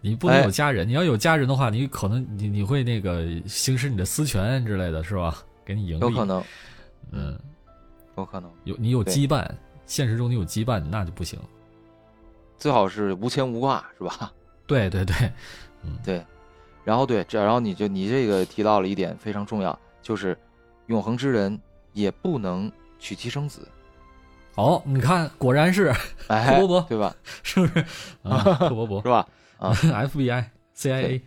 [0.00, 0.86] 你不能有家人。
[0.86, 5.42] 你要有家人的话，你可能你你会那个行使你的私权之类的是吧？
[5.64, 6.44] 给你盈利，有可能，
[7.12, 7.38] 嗯，
[8.16, 9.48] 有可能有你有羁绊，
[9.86, 11.38] 现实中你有羁绊，那就不行。
[12.58, 14.32] 最好是无牵无挂，是吧？
[14.66, 15.14] 对对对，
[15.84, 16.24] 嗯对。
[16.84, 20.36] 然后对，这然后你就你这个提到了一点非常重要，就是
[20.86, 21.56] 永恒之人
[21.92, 23.68] 也不能娶妻生子。
[24.54, 25.92] 哦，你看，果然是
[26.28, 27.14] 伯伯，对吧？
[27.42, 27.84] 是不是？
[28.22, 29.26] 啊， 克伯伯是吧？
[29.58, 30.44] 啊，FBI、
[30.76, 31.22] CIA，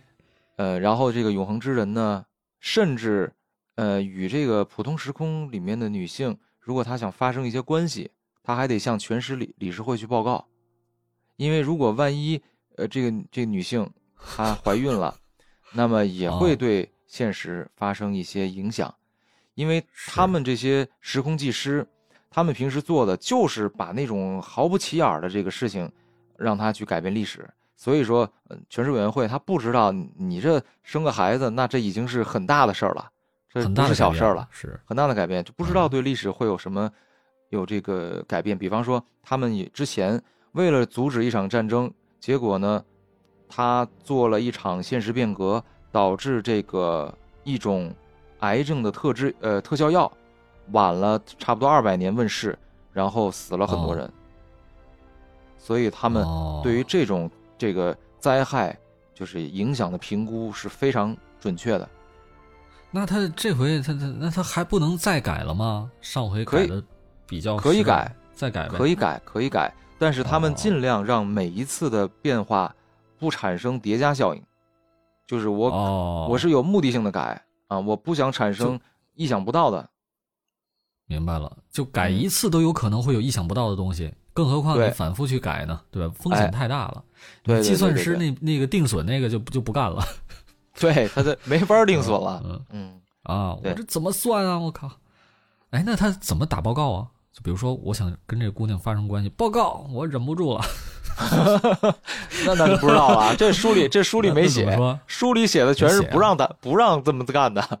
[0.56, 2.24] 呃，然后这个永恒之人呢，
[2.60, 3.32] 甚至
[3.74, 8.10] 呃，与这个普通时空里面的女性，如果她想发生一些关系，
[8.44, 10.46] 她还得向全市理理事会去报告，
[11.36, 12.40] 因为如果万一
[12.76, 13.90] 呃，这个这个女性
[14.24, 15.12] 她怀孕了，
[15.74, 18.94] 那么也会对现实发生一些影响，
[19.54, 21.84] 因为他们这些时空技师。
[22.30, 25.90] 他们平时做的就是把那种毫不起眼的这个事情，
[26.36, 27.48] 让他去改变历史。
[27.76, 28.26] 所以说，
[28.70, 33.10] 全市委员会他不知道你这生个孩子，那这已经是很大的事儿了，
[33.52, 36.90] 这不是小事儿了，是很大的改变，就不知道对历史会有什么
[37.50, 38.56] 有这个改变。
[38.56, 40.18] 比方说，他们也之前
[40.52, 42.82] 为了阻止一场战争，结果呢，
[43.46, 45.62] 他做了一场现实变革，
[45.92, 47.12] 导致这个
[47.44, 47.94] 一种
[48.40, 50.10] 癌症的特制呃特效药。
[50.72, 52.58] 晚了差不多二百年问世，
[52.92, 54.10] 然后死了很多人，
[55.58, 56.26] 所以他们
[56.62, 58.76] 对于这种这个灾害
[59.14, 61.88] 就是影响的评估是非常准确的。
[62.90, 65.90] 那他这回他他那他还不能再改了吗？
[66.00, 66.82] 上回改的
[67.26, 72.74] 比较可以改，再改可以改可以改，但是他们尽量让每一次的变化
[73.18, 74.42] 不产生叠加效应，
[75.26, 78.80] 就是我我是有目的性的改啊，我不想产生
[79.14, 79.88] 意想不到的。
[81.06, 85.80] 明白了，就改一次都有可能会有意想不到的东西，更何况你反复去改呢？
[85.90, 86.14] 对吧？
[86.18, 87.02] 风险太大了。
[87.42, 90.04] 对，计算师那那个定损那个就就不干了。
[90.78, 92.42] 对，他这没法定损了。
[92.44, 94.58] 嗯嗯啊，我这怎么算啊？
[94.58, 94.90] 我靠！
[95.70, 97.08] 哎，那他怎么打报告啊？
[97.32, 100.64] 就比如说，我想跟这姑娘发生关系，报告我忍不住了。
[102.44, 103.34] 那那就不知道了。
[103.36, 107.80] 这书里这书里 没写，书里写的全是不让他不让这么干的。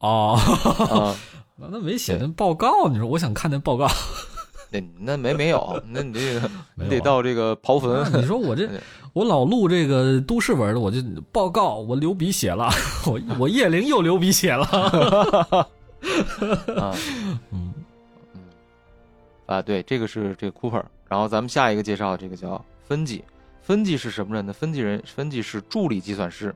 [0.00, 0.38] 哦。
[0.38, 3.88] 那那没写那报告，你说我想看那报告，
[4.70, 8.20] 那那没没有， 那你这个你得到这个刨坟。
[8.20, 8.68] 你说我这
[9.14, 12.68] 我老录这个都市文的，我就报告我流鼻血了，
[13.06, 14.64] 我我叶灵又流鼻血了。
[16.76, 17.72] 啊，嗯嗯
[19.46, 23.24] 啊，对，这个是这个 Cooper，然后咱们下一个介绍这个叫分级，
[23.62, 24.52] 分级是什么人呢？
[24.52, 26.52] 分级人分级是助理计算师，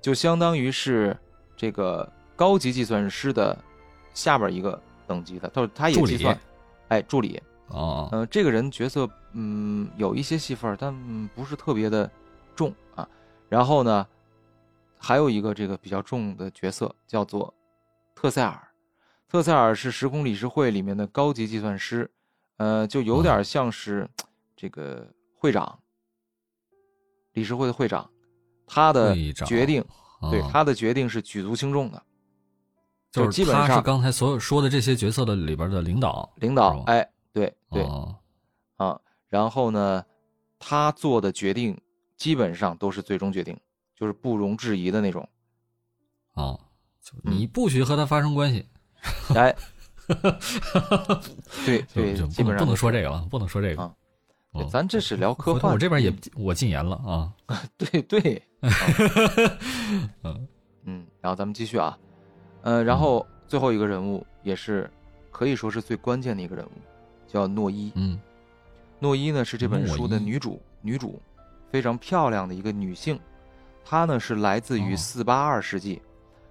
[0.00, 1.14] 就相当于是
[1.54, 3.56] 这个高级计算师的。
[4.18, 6.36] 下边一个等级的，他说他也计算，
[6.88, 7.40] 哎，助理。
[7.68, 12.10] 哦，嗯，这个人角色嗯有一些戏份，但不是特别的
[12.56, 13.08] 重啊。
[13.48, 14.04] 然后呢，
[14.98, 17.54] 还有一个这个比较重的角色叫做
[18.16, 18.60] 特塞尔，
[19.28, 22.10] 特塞尔是时空理事会里面的高级计算师，
[22.56, 24.08] 呃，就有点像是
[24.56, 25.78] 这个会长，
[27.34, 28.10] 理事会的会长，
[28.66, 29.14] 他的
[29.46, 29.84] 决定，
[30.28, 32.02] 对他的决定是举足轻重的。
[33.10, 37.82] 就是基本上是刚才所有说的这些角色的里边的领导，领导，哎，对对，
[38.76, 40.04] 啊，然后呢，
[40.58, 41.78] 他做的决定
[42.16, 43.58] 基本上都是最终决定，
[43.96, 45.26] 就是不容置疑的那种。
[46.34, 46.60] 哦，
[47.22, 48.66] 你不许和他发生关系。
[49.34, 49.54] 哎，
[51.64, 53.82] 对对，基本上不能说这个了，不能说这个。
[53.82, 53.94] 啊，
[54.70, 57.32] 咱这是聊科幻，我这边也我禁言了啊。
[57.76, 58.42] 对对，
[60.24, 60.48] 嗯
[60.84, 61.98] 嗯，然后咱们继续啊。
[62.62, 64.90] 呃，然后最后一个人物也是
[65.30, 66.70] 可以说是最关键的一个人物，
[67.26, 67.92] 叫诺伊。
[67.94, 68.18] 嗯，
[68.98, 71.22] 诺伊呢是这本书的女主，女主
[71.70, 73.18] 非常漂亮的一个女性。
[73.84, 76.02] 她呢是来自于四八二世纪，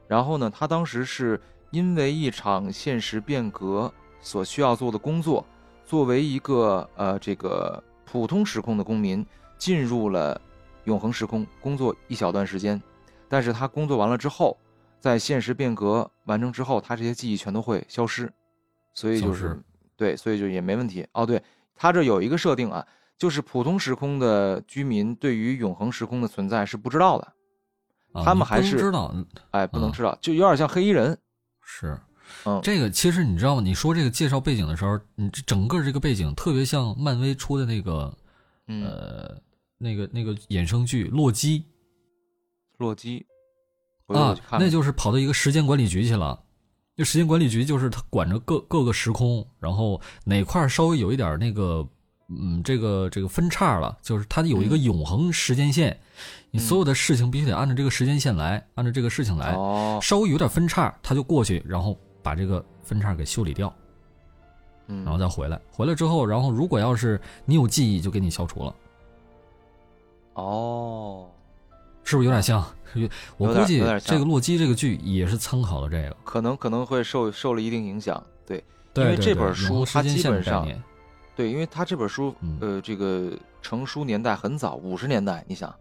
[0.08, 1.40] 然后呢，她当时是
[1.72, 5.46] 因为一场现实变革所需要做的工作，
[5.86, 9.24] 作为一个呃这个普通时空的公民，
[9.58, 10.40] 进入了
[10.86, 12.82] 永恒时空工作一小段时间，
[13.28, 14.58] 但是她工作完了之后。
[15.00, 18.32] 在现实变革完成之后，他这些记忆全都会消失，
[18.94, 19.62] 所以就是
[19.96, 21.06] 对，所以就也没问题。
[21.14, 21.42] 哦，对
[21.76, 22.86] 他这有一个设定啊，
[23.18, 27.34] 就是普通时空的居民对于永恒时空的存在是不知道的，
[28.24, 29.14] 他们还是知道，
[29.52, 31.18] 哎，不能知道，就有点像黑衣人。
[31.62, 32.00] 是，
[32.46, 33.62] 嗯，这个其实你知道吗？
[33.62, 38.18] 你说这个介绍背景的时候，你这整个这个背景特别像漫威出的那个，
[38.68, 39.38] 呃，
[39.78, 41.60] 那个那个衍生剧《洛基》。
[42.78, 43.26] 洛基。
[44.08, 46.40] 啊，那就是跑到一个时间管理局去了。
[46.96, 51.88] 那时间管理局就是他管着各各个时空，然后哪块稍微有一点那个，
[52.28, 55.96] 嗯，这个这个分叉了，就是它有一个永恒时间线，
[56.50, 59.54] 你所有的事情必须得按照这个时间线来，按照这个事情来，
[60.02, 63.72] 稍微有点分叉，他就过去，然后把这个分叉给修理掉，
[64.88, 65.62] 嗯，然后再回来。
[65.72, 68.76] 回来之后，然后如果要是你有记忆，就给你消除了。
[70.34, 71.30] 哦，
[72.08, 72.66] 是不是有点像？
[73.36, 76.16] 我估计有点像这个洛基这个剧也是参考了这个。
[76.24, 78.64] 可能可能会受受了一定影响，对，
[78.96, 80.66] 因为这本书它基本上
[81.36, 85.76] 对，因为它这本书嗯呃这个成书年代很早，五十年代，你想，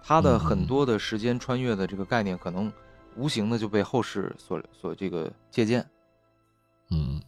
[0.00, 2.72] 它的很多的时间穿越的这个概念，可能
[3.16, 5.84] 无形的就被后世所所这个借鉴。
[6.90, 7.20] 嗯，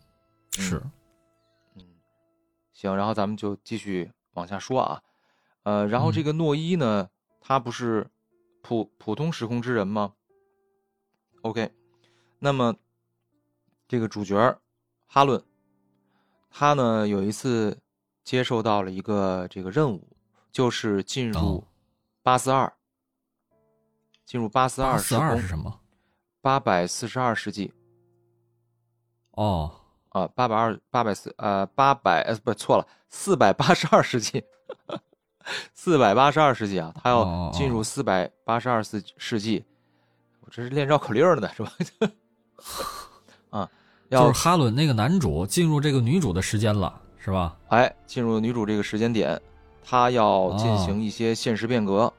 [0.53, 0.81] 是，
[1.75, 1.83] 嗯，
[2.73, 5.03] 行，然后咱们就继续往下说啊，
[5.65, 7.09] 呃，然后嗯这个诺伊呢，
[7.41, 8.07] 他不是
[8.67, 10.13] 普普通时空之人吗
[11.43, 11.71] ？OK，
[12.41, 12.75] 那么
[13.87, 14.35] 这个主角
[15.07, 15.41] 哈伦，
[16.51, 17.79] 他呢有一次
[18.25, 20.17] 接受到了一个这个任务，
[20.51, 21.65] 就是进入哦
[22.25, 22.73] 八四二，
[24.25, 25.81] 进入八四二八四二时空是什么？
[26.41, 27.73] 八百四十二世纪
[29.31, 34.45] 哦，啊，八百二八百四呃八百呃不错了，四百八十二世纪，
[35.75, 39.65] 四百八十二世纪啊，他哦哦要进入四百八十二世世纪，
[40.41, 41.73] 我这是练绕口令儿呢是吧？
[43.51, 43.71] 啊，
[44.11, 47.57] 就要是哈伦那个男主进入这个女主的时间了，是吧？
[47.69, 49.41] 哎进入女主这个时间点，
[49.85, 52.13] 他要进行一些现实变革，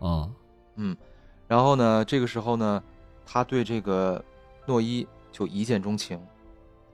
[0.00, 0.34] 嗯，
[0.76, 0.96] 嗯，
[1.46, 2.82] 然后呢，这个时候呢，
[3.26, 4.22] 他对这个
[4.66, 6.18] 诺伊就一见钟情，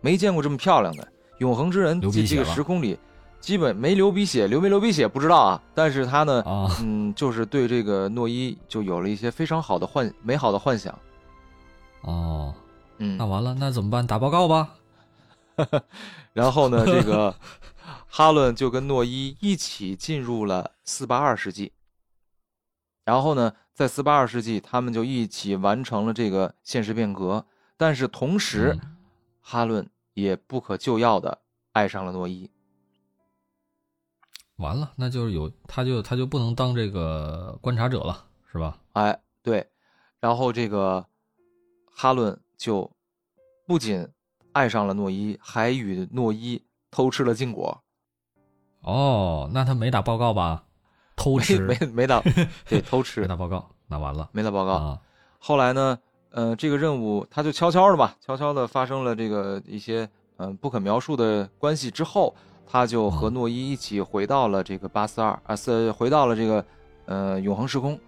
[0.01, 1.07] 没见过这么漂亮的
[1.39, 2.99] 永恒之人，这这个时空里
[3.47, 10.93] 基本没流鼻血，流没流鼻血不知道啊，但是他呢，啊，嗯，就是对这个诺伊就有了一些非常好的幻美好的幻想，
[12.01, 12.53] 哦，
[12.99, 14.05] 嗯那，完了，那怎么办？
[14.05, 14.71] 打报告吧。
[16.35, 17.33] 然后呢，这个
[18.11, 21.71] 哈伦就跟诺伊一起进入了四八二世纪。
[23.05, 27.47] 然后呢，在四八二世纪，他们就一起完成了这个现实变革。
[27.77, 28.97] 但是同时，嗯
[29.41, 31.39] 哈伦也不可救药的
[31.71, 32.51] 爱上了诺伊。
[34.57, 38.79] 完了，那就是有他就他就不能当这个观察者了，是吧？
[38.95, 39.67] 哎，对，
[40.19, 41.05] 然后这个
[41.93, 42.91] 哈伦就
[43.67, 44.09] 不仅
[44.53, 47.83] 爱上了诺伊，还与诺伊偷吃了禁果。
[48.81, 50.65] 哦，那他没打报告吧？
[51.17, 52.23] 偷吃没没打，
[52.69, 54.73] 对，偷吃没吃打报告，那完了没打报告。
[54.73, 55.01] 啊。
[55.39, 55.99] 后来呢，
[56.31, 62.35] 呃，这个任务他就悄悄的吧，悄悄的发生了这个一些嗯、呃不可描述的关系之后，
[62.69, 66.65] 他就和嗯诺伊一起回到了这个八四二啊，是回到了这个
[67.07, 67.99] 呃永恒时空。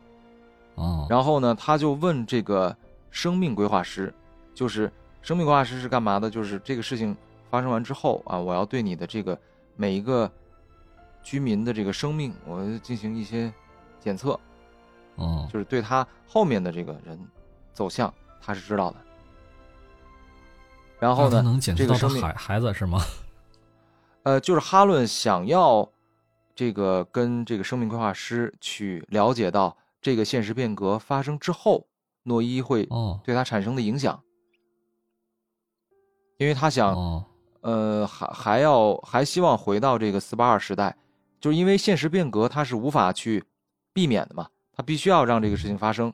[0.74, 2.76] 哦，然后呢，他就问这个
[3.10, 4.12] 生命规划师，
[4.54, 4.92] 就是
[5.22, 6.30] 生命规划师是干嘛的？
[6.30, 7.16] 就是这个事情
[7.50, 9.36] 发生完之后啊，我要对你的这个
[9.74, 10.30] 每一个
[11.22, 13.52] 居民的这个生命，我进行一些
[13.98, 14.38] 检测，
[15.16, 17.18] 哦，就是对他后面的这个人
[17.72, 18.96] 走向，他是知道的。
[21.00, 23.00] 然后呢，能检测到这个生命孩孩子是吗？
[24.28, 25.90] 呃，就是哈伦想要
[26.54, 31.86] 这个跟这个生命规划师去了解到这个现实变革发生之后，
[32.24, 33.18] 诺伊会哦。
[33.24, 34.22] 对他产生的影响，
[36.36, 37.24] 因为他想，哦
[37.62, 40.94] 呃，还还要还希望回到这个四八二时代，
[41.40, 43.42] 就是因为现实变革它是无法去
[43.94, 46.12] 避免的嘛，他必须要让这个事情发生。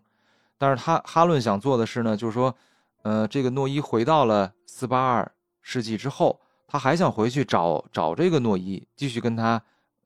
[0.57, 2.55] 但是他哈伦想做的是呢，就是说，
[3.03, 9.63] 呃，这个诺伊回到了四八二世纪之后，他还想回去找找这个诺伊，继续跟他，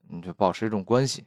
[0.09, 1.25] 嗯，就保持一种关系。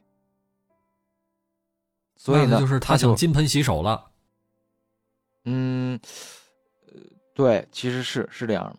[2.15, 4.09] 所以呢，就是他想金盆洗手了。
[5.45, 5.99] 嗯，
[6.87, 6.99] 呃，
[7.33, 8.77] 对，其实是是这样的。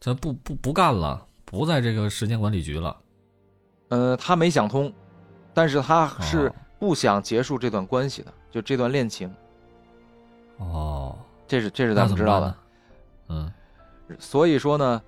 [0.00, 3.00] 他不不不干了，不在这个时间管理局了。
[3.88, 4.92] 呃，他没想通，
[5.52, 9.32] 但是他是哦不想结束这段关系的，就这段恋情，
[10.56, 12.56] 哦，这是这是咱们知道的？
[13.28, 13.52] 嗯
[14.18, 15.00] 所以说呢，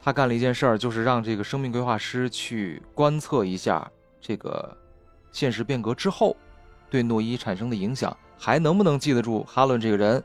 [0.00, 4.76] 他干了一件事儿，就是让这个生命规划师去观测一下这个
[5.32, 6.36] 现实变革之后
[6.88, 10.22] 对诺伊产生的影响，还能不能记得住哈伦这个人。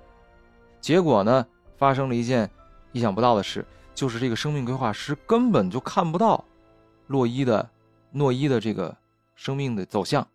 [0.79, 1.45] 结果呢，
[1.77, 2.49] 发生了一件
[2.91, 6.43] 意想不到的事，就是这个生命规划师根本就看不到
[7.07, 7.69] 洛伊的
[8.11, 8.95] 诺伊的这个
[9.35, 10.25] 生命的走向，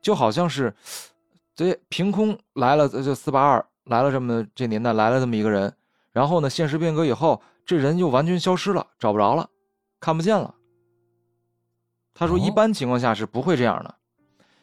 [0.00, 0.72] 就好像是
[1.54, 5.72] 这凭空来了这四八二来了这么这年代来了这么一个人，
[6.12, 9.50] 然后呢，现实变革以后，这人就完全消失了，找不着了，
[10.00, 10.54] 看不见了。
[12.14, 13.94] 他说，哦一般情况下是不会这样的。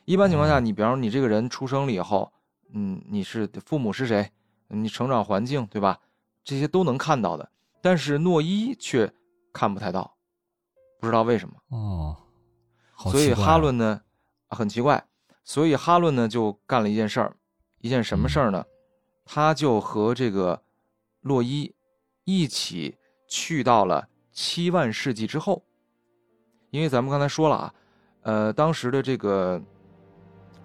[0.06, 2.34] 一般情况下，哦你比方说你这个人出生了以后，
[2.74, 4.32] 嗯，你是父母是谁，
[4.70, 6.00] 你成长环境对吧？
[6.44, 7.48] 这些都能看到的。
[7.80, 9.14] 但是诺伊却
[9.54, 10.18] 看不太到，
[11.00, 11.54] 不知道为什么。
[11.68, 12.18] 哦，
[12.92, 14.02] 好所以哈伦呢，
[14.50, 15.06] 很奇怪，
[15.44, 17.38] 所以哈伦呢就干了一件事儿，
[17.82, 18.66] 一件什么事儿呢？
[19.26, 20.64] 他就和这个
[21.22, 21.76] 洛伊
[22.26, 22.96] 一起
[23.28, 25.64] 去到了七万世纪之后。
[26.72, 27.74] 因为咱们刚才说了啊，
[28.24, 29.62] 呃，当时的这个，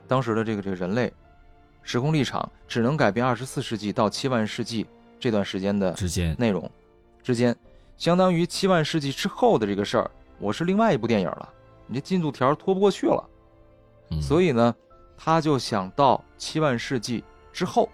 [0.09, 1.13] 当时的这个这个人类
[1.83, 4.85] 时空立场只能改变二十四世纪到七万世纪
[5.21, 6.69] 这段时间的之间内容，
[7.23, 7.57] 之间，
[7.97, 11.49] 相当于七万世纪之后的这个事儿，我是另外一部电影了，
[11.87, 13.31] 你这进度条拖不过去了，
[14.21, 14.75] 所以呢，
[15.17, 17.89] 他就想到七万世纪之后，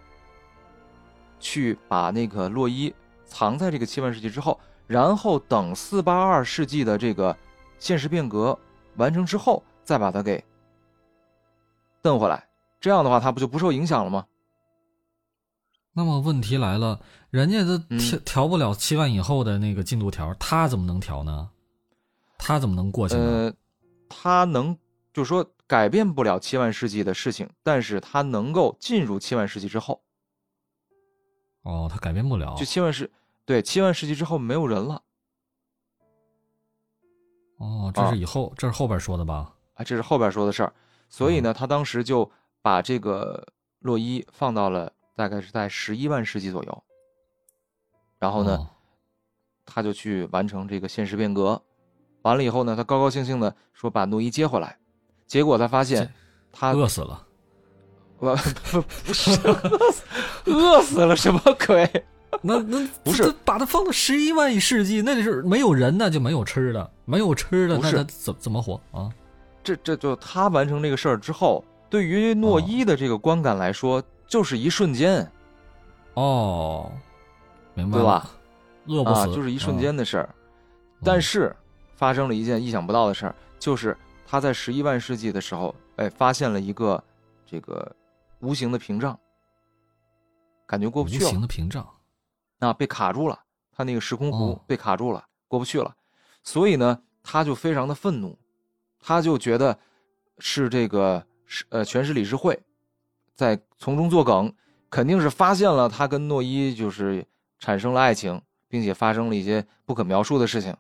[1.38, 2.94] 去把那个洛伊
[3.26, 7.36] 藏在这个七万世纪之后，然后等四八二世纪的这个。
[7.78, 8.58] 现实变革
[8.96, 10.42] 完成之后，再把它给
[12.00, 12.48] 蹬回来，
[12.80, 14.24] 这样的话，它不就不受影响了吗？
[15.92, 16.98] 那么问题来了，
[17.28, 21.50] 人家都调调不了七万以后的那个进度条，他怎么能调呢？
[22.38, 23.22] 他怎么能过去呢？
[23.22, 23.52] 呃，
[24.08, 24.74] 他能，
[25.12, 30.02] 就是说改变不了七万世纪的事情，但是他能够进入七万世纪之后。
[31.66, 32.54] 哦，他改变不了。
[32.56, 33.10] 就七万世，
[33.44, 35.02] 对，七万世纪之后没有人了。
[37.56, 39.52] 哦，这是以后，这是后边说的吧？
[39.74, 40.72] 啊，这是后边说的事儿。
[41.08, 42.30] 所以呢，他当时就
[42.62, 43.44] 把这个
[43.80, 46.84] 洛伊放到了大概是在十一万世纪左右。
[48.20, 48.70] 然后呢，
[49.64, 51.60] 他就去完成这个现实变革。
[52.22, 54.78] 完了以后呢，他高高兴兴的说把诺伊接回来。
[55.26, 56.14] 结果他发现
[56.52, 57.26] 他饿死了。
[58.18, 58.36] 我
[58.70, 59.30] 不不是
[60.46, 62.04] 饿死了什么鬼？
[62.42, 69.10] 那那不是把它放到十一万世纪，那就是没有人，那就没有吃的，没有吃的，那他怎怎么活啊？
[69.62, 75.30] 这这就他完成这个事儿之后，对于诺伊的这个观感来说，就是一瞬间。
[76.14, 76.90] 哦，
[77.74, 78.30] 明白对吧？
[78.86, 80.28] 饿不死，就是一瞬间的事儿。
[81.02, 81.54] 但是
[81.94, 83.96] 发生了一件意想不到的事儿，就是
[84.26, 87.02] 他在十一万世纪的时候，哎，发现了一个
[87.44, 87.90] 这个
[88.40, 89.18] 无形的屏障，
[90.66, 91.26] 感觉过不去了。
[91.26, 91.86] 无形的屏障。
[92.60, 93.38] 啊，被卡住了，
[93.70, 95.94] 他那个时空弧被卡住了，过不去了，
[96.42, 98.38] 所以呢，他就非常的愤怒，
[98.98, 99.78] 他就觉得
[100.38, 102.58] 是这个是呃全市理事会
[103.34, 104.50] 在从中作梗，
[104.88, 107.22] 肯定是发现了他跟诺伊就是
[107.58, 110.74] 产生了爱情，并且发生了一些不可描述的事情，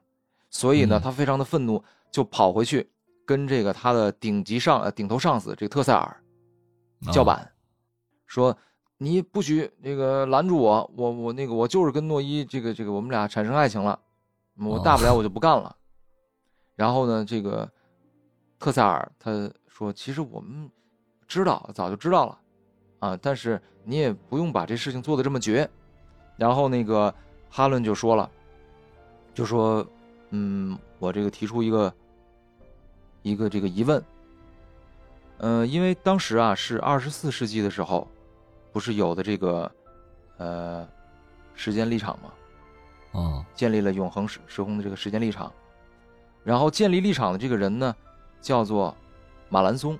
[0.48, 2.90] 所以呢，他非常的愤怒，就跑回去
[3.26, 6.16] 跟这个他的顶级上呃顶头上司这个特塞尔
[7.12, 7.52] 叫板，
[8.26, 8.56] 说。
[8.98, 14.00] 你不许那个拦住我，我我那个我就是跟诺伊这个这个我们俩产生爱情了，
[14.58, 15.76] 我大不了 我就不干了。
[16.74, 17.70] 然后呢，这个
[18.58, 19.30] 特塞尔他
[19.68, 20.70] 说，其实我们
[21.28, 22.38] 知道，早就知道了
[23.00, 25.68] 啊，但是你也不用把这事情做的这么绝。
[26.38, 27.14] 然后那个
[27.50, 28.30] 哈伦就说了，
[29.34, 29.86] 就说，
[30.30, 31.94] 嗯，我这个提出一个
[33.20, 34.02] 一个这个疑问，
[35.38, 38.06] 嗯，因为当时啊是二十四世纪的时候。
[38.72, 39.72] 不是有的这个，
[40.36, 40.86] 呃，
[41.54, 42.30] 时间立场吗？
[43.12, 45.50] 哦，建立了永恒时时空的这个时间立场，
[46.44, 47.96] 然后建立立场的这个人呢，
[48.42, 48.94] 叫做
[49.48, 49.98] 马兰松，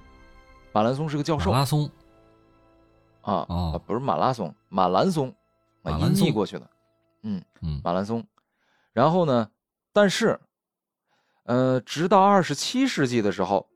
[0.73, 1.51] 马兰松是个教授。
[1.51, 1.91] 马拉松，
[3.23, 5.35] 啊啊，不是马拉松，马兰松，
[5.81, 6.71] 马兰松过去的，
[7.23, 8.23] 嗯嗯，马兰松。
[8.93, 9.51] 然后呢，
[9.91, 10.39] 但是，
[11.45, 13.67] 呃，直到二十七世纪的时候，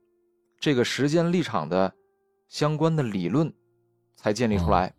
[0.61, 1.93] 这个时间立场的
[2.47, 3.53] 相关的理论。
[4.23, 4.95] 才建立出来，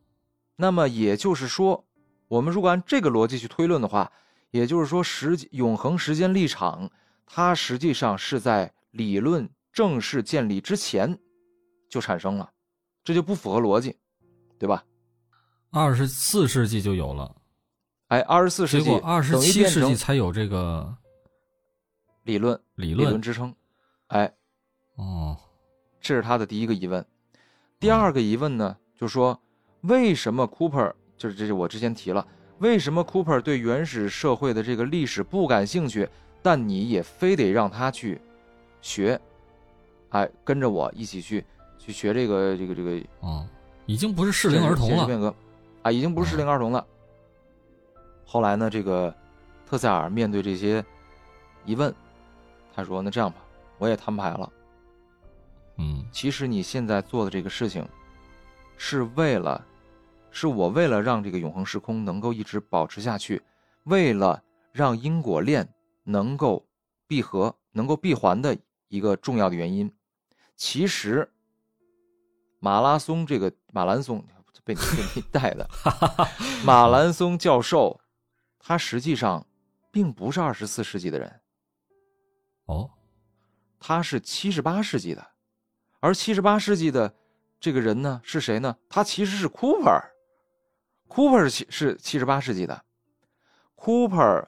[0.56, 1.86] 那么也就是说，
[2.28, 4.12] 我们如果按这个逻辑去推论的话，
[4.50, 6.90] 也就是说，时永恒时间立场，
[7.28, 11.16] 它实际上是在理论正式建立之前
[11.88, 12.52] 就产生了，
[13.04, 13.96] 这就不符合逻辑，
[14.58, 14.84] 对吧？
[15.70, 17.36] 二十四世纪就有了，
[18.08, 20.98] 哎，二十四世纪，二十七世纪才有这个
[22.24, 23.56] 理论理论支撑，
[24.08, 24.34] 哎，
[24.96, 25.38] 哦，
[26.02, 27.06] 这是他的第一个疑问，
[27.80, 28.76] 第二个疑问呢？
[28.98, 29.40] 就说，
[29.82, 32.28] 为什么 Cooper 就是这是我之前提了，
[32.58, 36.10] 为什么 Cooper 对原始社会的这个历史不感兴趣，
[36.42, 38.20] 但你也非得让他去
[38.82, 39.20] 学，
[40.10, 41.46] 哎，跟着我一起去
[41.78, 42.92] 去学这个这个这个
[43.22, 43.48] 啊，
[43.86, 45.34] 已经不是适龄儿童了，变革
[45.84, 46.86] 啊，已经不是适龄儿童了。
[48.26, 49.14] 后来呢，这个
[49.68, 50.84] 特塞尔面对这些
[51.66, 51.94] 疑问，
[52.76, 53.38] 他说：“那这样吧，
[53.78, 54.52] 我也摊牌了。
[55.78, 57.88] 嗯，其实你现在做的这个事情。”
[58.84, 59.64] 是为了，
[60.32, 63.40] 是我为了让这个永恒时空能够一直保持下去，
[63.84, 65.72] 为了让因果链
[66.04, 66.68] 能够
[67.06, 68.58] 闭合、能够闭环的
[68.88, 69.94] 一个重要的原因。
[70.56, 71.32] 其实，
[72.60, 74.26] 马拉松这个马兰松
[74.64, 75.70] 被你被你带的，
[76.66, 78.02] 马兰松教授，
[78.58, 79.46] 他实际上
[79.92, 81.42] 并不是二十四世纪的人。
[82.66, 82.90] 哦，
[83.80, 85.31] 他是七十八世纪的，
[86.02, 87.14] 而七十八世纪的。
[87.64, 88.76] 这个人呢是谁呢？
[88.90, 92.84] 他其实是 Cooper，Cooper 是是七十八世纪的
[93.78, 94.48] Cooper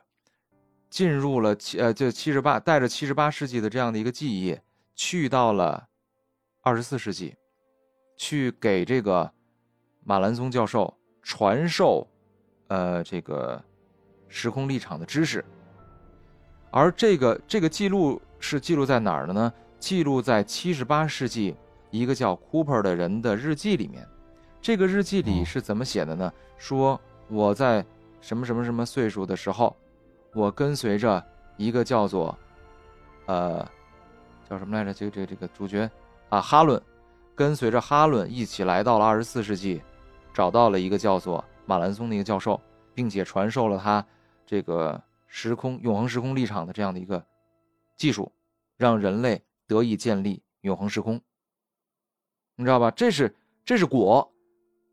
[0.90, 4.58] 进入了七呃，就七十八，带着七十八世纪的这样的一个记忆，
[4.96, 5.88] 去到了
[6.64, 7.36] 二十四世纪，
[8.18, 9.32] 去给这个
[10.04, 10.92] 马兰松教授
[11.22, 12.08] 传授
[12.70, 13.64] 呃这个
[14.28, 15.46] 时空立场的知识。
[16.72, 19.54] 而这个这个记录是记录在哪儿的呢？
[19.84, 21.54] 记录在七十八世纪
[21.92, 24.08] 一个叫 Cooper 的人的日记里面。
[24.62, 26.32] 这个日记里是怎么写的呢？
[26.58, 27.86] 说我在
[28.22, 29.76] 什么什么什么岁数的时候，
[30.34, 31.22] 我跟随着
[31.58, 32.34] 一个叫做，
[33.26, 33.70] 呃，
[34.50, 34.94] 叫什么来着？
[34.94, 35.92] 这个这个这个主角
[36.30, 36.82] 啊，哈伦，
[37.36, 39.82] 跟随着哈伦一起来到了二十四世纪，
[40.34, 42.58] 找到了一个叫做马兰松的一个教授，
[42.94, 44.06] 并且传授了他
[44.46, 47.22] 这个时空永恒时空立场的这样的一个
[47.98, 48.32] 技术，
[48.78, 49.44] 让人类
[49.74, 51.20] 得以建立永恒时空。
[52.56, 52.92] 你知道吧？
[52.92, 54.30] 这是这是果。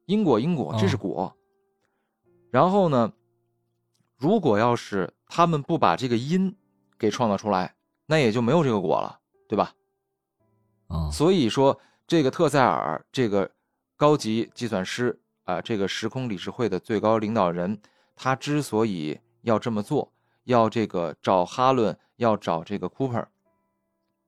[0.06, 1.36] 因果，因果，这是果。
[2.50, 3.12] 然后呢，
[4.16, 6.56] 如果要是他们不把这个因
[6.98, 7.76] 给创造出来，
[8.06, 9.72] 那也就没有这个果了，对吧？
[10.88, 11.78] 啊，所以说
[12.08, 13.48] 这个特塞尔这个
[13.96, 17.80] 高级计算师啊，这个时空理事会的最高领导人，
[18.16, 20.12] 他之所以要这么做，
[20.42, 23.24] 要这个找哈伦，要找这个 Cooper，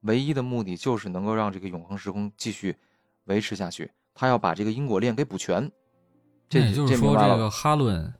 [0.03, 2.77] 唯一的目的就是能够让这个永恒时空继续
[3.25, 3.91] 维持下去。
[4.15, 5.71] 他要把这个因果链给补全，
[6.49, 8.13] 这也就是说，这个哈伦，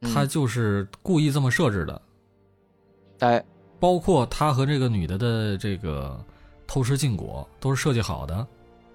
[0.00, 2.02] 他就是故意这么设置的。
[3.20, 3.44] 哎，
[3.78, 6.24] 包括他和这个女的的这个
[6.66, 8.34] 偷吃禁果，都是设计好的。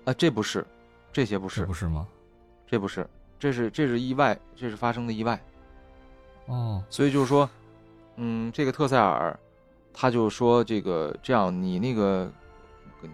[0.06, 0.66] 啊，这不是，
[1.12, 2.08] 这些不是，不是吗？
[2.66, 3.08] 这不是，
[3.38, 5.40] 这是这是意外，这是发生的意外。
[6.48, 7.48] 哦，所以就是说，
[8.16, 9.40] 嗯，这个特塞尔，
[9.94, 12.32] 他就说这个这样，你那个。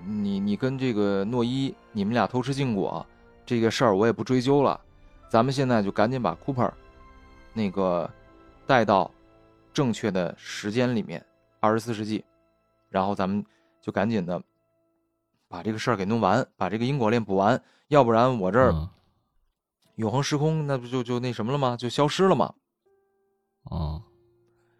[0.05, 3.03] 你你跟这个诺伊，你们俩偷吃禁果，
[3.43, 4.79] 这个事儿我也不追究了。
[5.27, 6.71] 咱们现在就赶紧把 Cooper，
[7.53, 8.07] 那个
[8.67, 9.09] 带到
[9.73, 11.25] 正确的时间里面，
[11.59, 12.23] 二十四世纪，
[12.87, 13.43] 然后咱们
[13.81, 14.39] 就赶紧的
[15.47, 18.71] 把这个事儿给弄完，把这个因果链补完，要不然我这儿
[19.95, 21.75] 永恒时空那不就就那什么了吗？
[21.75, 22.53] 就消失了吗？
[23.63, 24.03] 哦，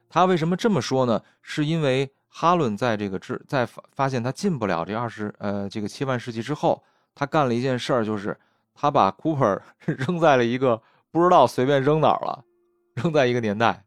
[0.10, 1.22] 他为什么这么说呢？
[1.41, 2.12] 是因为。
[2.32, 6.82] 哈伦在这个之在发发现他进不了这二十呃这个七万世纪之后，
[7.16, 8.38] 他干了一件事儿，就是
[8.76, 10.80] 他把 Cooper 扔在了一个
[11.10, 12.45] 不知道随便扔哪儿了，
[12.93, 13.84] 扔在一个年代，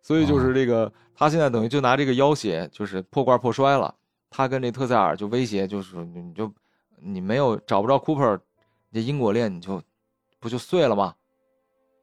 [0.00, 3.92] 所以就是这个他现在等于就拿这个要挟，就是破罐破摔了。
[4.30, 6.50] 他跟这特塞尔就威胁，就是你就
[7.00, 8.38] 你没有找不着 Cooper，
[8.92, 9.82] 这因果链你就
[10.38, 11.12] 不就碎了吗？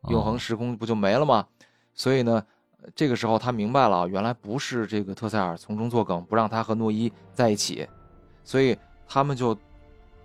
[0.10, 1.48] 永恒时空不就没了吗？
[1.94, 2.46] 所以呢。
[2.96, 7.88] 这个时候他明白了，原来不是这个特塞尔从中作梗，不让他和诺伊在一起，
[8.44, 8.78] 所以
[9.08, 9.58] 他们就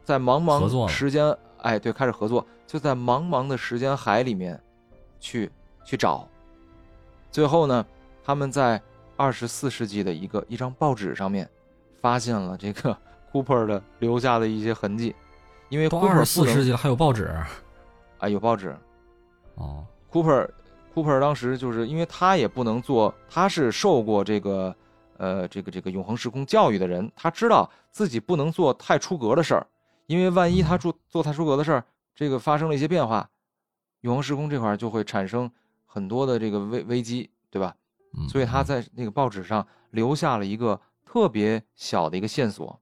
[0.04, 4.60] 在茫茫时间，哎，对，开始合作，就在茫茫的时间海里面
[5.20, 5.50] 去
[5.84, 6.28] 去找。
[7.30, 7.86] 最后呢，
[8.24, 8.80] 他们在
[9.16, 11.48] 二十四世纪的一个一张报纸上面
[12.00, 12.96] 发现了这个
[13.32, 15.14] Cooper 的留下的一些痕迹，
[15.68, 17.30] 因为二十四世纪了还有报纸。
[18.18, 18.76] 啊，有报纸。
[19.54, 20.48] 哦，Cooper。
[20.98, 24.74] Cooper 当时就是因为他也不能做，他是受过这个，
[25.16, 29.64] 呃，这个这个永恒时空教育的人，他知道自己不能做太出格的事儿，
[30.06, 31.84] 因为万一他做做太出格的事儿，
[32.16, 33.30] 这个发生了一些变化，
[34.00, 35.48] 永恒时空这块就会产生
[35.86, 37.72] 很多的这个危危机，对吧？
[38.28, 42.76] 所以他在那个报纸上留下了一个特别小的一个线索，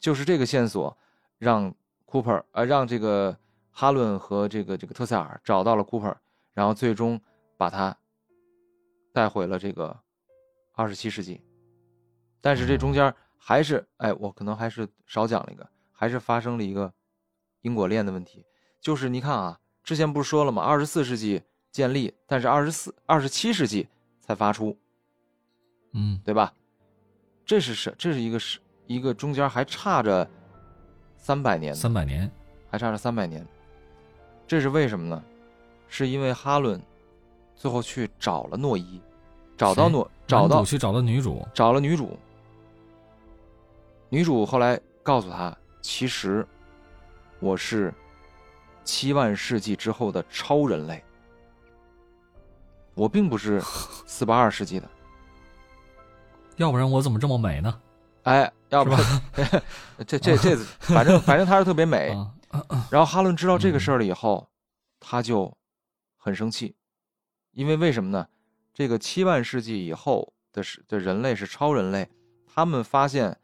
[0.00, 0.96] 就是这个线索
[1.36, 1.70] 让
[2.06, 3.36] Cooper 呃让这个
[3.70, 6.14] 哈伦和这个这个特塞尔找到了 Cooper。
[6.54, 7.20] 然后最终
[7.56, 7.94] 把它
[9.12, 10.00] 带回了这个
[10.72, 11.40] 二十七世纪，
[12.40, 16.92] 但是这中间还是哎，我可能还是少讲了一个，还是发生了一个
[17.60, 18.46] 因果链的问题。
[18.80, 20.62] 就是你看啊，之前不是说了吗？
[20.62, 23.88] 二十四世纪建立，但是二十四、二十七世纪
[24.20, 24.76] 才发出，
[25.92, 26.54] 嗯，对吧？
[27.44, 30.28] 这是是这是一个是一个中间还差着
[31.16, 32.30] 三百年，三百年
[32.70, 33.46] 还差着三百年，
[34.46, 35.24] 这是为什么呢？
[35.96, 36.82] 是因为哈伦
[37.54, 39.00] 最后去找了诺伊，
[39.56, 42.18] 找到诺，找到去找到女主，找了女主。
[44.08, 46.44] 女主后来告诉他，其实
[47.38, 47.94] 我是
[48.82, 51.00] 七万世纪之后的超人类，
[52.94, 53.62] 我并不是
[54.04, 54.90] 四八二世纪的。
[56.58, 57.80] 要不然我怎么这么美呢？
[58.24, 59.00] 哎，要不然
[60.04, 62.08] 这这这，反正反正她是特别美。
[62.90, 64.44] 然后哈伦知道这个事儿了以后，
[64.98, 65.56] 他就。
[66.24, 66.74] 很生气，
[67.50, 68.26] 因为为什么呢？
[68.72, 72.08] 这个七万世纪以后的是的人类是超人类，
[72.46, 73.38] 他们发现，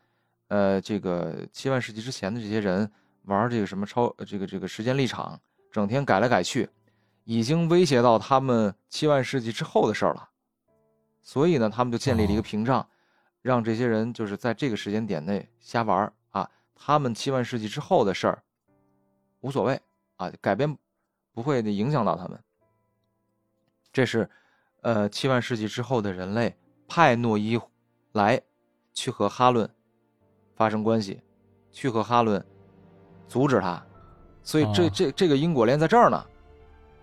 [0.48, 2.90] 呃，这个七万世纪之前的这些人
[3.24, 5.38] 玩这个什么超这个这个时间立场，
[5.70, 6.70] 整天改来改去，
[7.24, 10.30] 已经威胁到他们七万世纪之后的事儿了，
[11.22, 12.88] 所以呢，他们就建立了一个屏障，
[13.42, 16.50] 让这些人就是在这个时间点内瞎玩啊。
[16.74, 18.42] 他们七万世纪之后的事儿
[19.40, 19.78] 无所谓
[20.16, 20.78] 啊，改变
[21.30, 22.42] 不会影响到他们。
[23.92, 24.28] 这是，
[24.82, 26.56] 呃，七万世纪之后的人类
[26.88, 27.58] 派诺伊
[28.12, 28.40] 来
[28.92, 29.68] 去和哈伦
[30.54, 31.20] 发生关系，
[31.72, 32.44] 去和哈伦
[33.28, 33.84] 阻止他，
[34.42, 36.24] 所以这这这个因果链在这儿呢。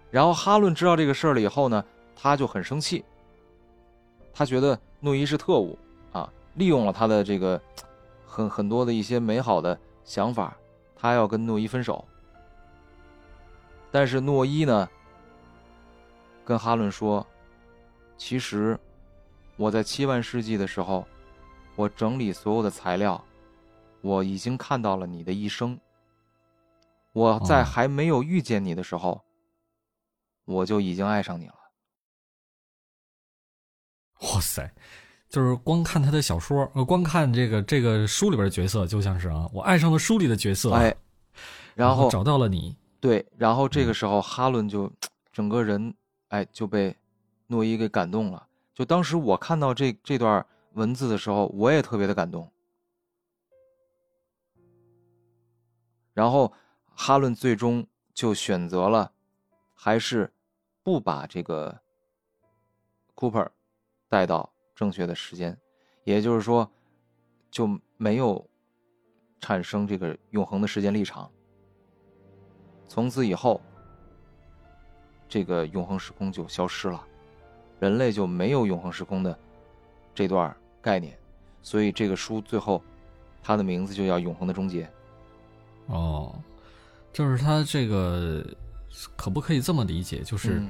[0.10, 1.84] 然后哈伦知道这个事儿了以后呢，
[2.16, 3.04] 他就很生气。
[4.34, 5.78] 他觉得诺伊是特务
[6.14, 7.60] 啊，利用了他的这个
[8.26, 10.56] 很很多的一些美好的想法，
[10.96, 12.06] 他要跟诺伊分手。
[13.92, 14.88] 但是诺伊呢，
[16.48, 17.28] 跟哈伦说
[18.18, 18.80] ：“其实
[19.58, 21.06] 我在七万世纪的时候，
[21.76, 23.22] 我整理所有的材料，
[24.00, 25.78] 我已经看到了你的一生。
[27.12, 29.22] 我在还没有遇见你的时候。”
[30.48, 31.56] 我就已经爱上你了。
[34.22, 34.72] 哇塞，
[35.28, 40.96] 就是光看他的小说，呃，光看这个这个书里边的角色，就像是啊，我爱上了书里的角色，哎，
[41.76, 44.90] 然后找到了你，对，然后这个时候哈伦就
[45.34, 45.94] 整个人
[46.30, 46.96] 哎就被
[47.48, 48.48] 诺伊给感动了。
[48.74, 52.52] 就当时我看到这这段文字的时候，我也特别的感动。
[56.14, 56.52] 然后
[56.96, 59.12] 哈伦最终就选择了，
[59.74, 60.32] 还是。
[60.84, 61.82] 不把这个
[63.14, 63.50] Cooper
[64.08, 65.60] 带到正确的时间，
[66.06, 66.72] 也就是说，
[67.52, 68.50] 就没有
[69.42, 71.30] 产生这个永恒的时间立场。
[72.88, 73.60] 从此以后，
[75.28, 77.04] 这个永恒时空就消失了，
[77.80, 79.38] 人类就没有永恒时空的
[80.14, 81.18] 这段概念。
[81.62, 82.82] 所以这个书最后，
[83.44, 84.84] 它的名字就叫《永恒的终结》。
[85.88, 86.34] 哦，
[87.12, 88.46] 就是它这个。
[89.16, 90.24] 可不可以这么理解？
[90.24, 90.64] 就是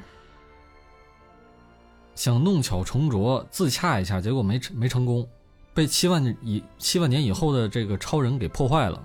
[2.13, 5.25] 想弄巧成拙、自洽一下，结果没没成功，
[5.73, 9.01] 被七万以七万年以后的这个超人给破坏了。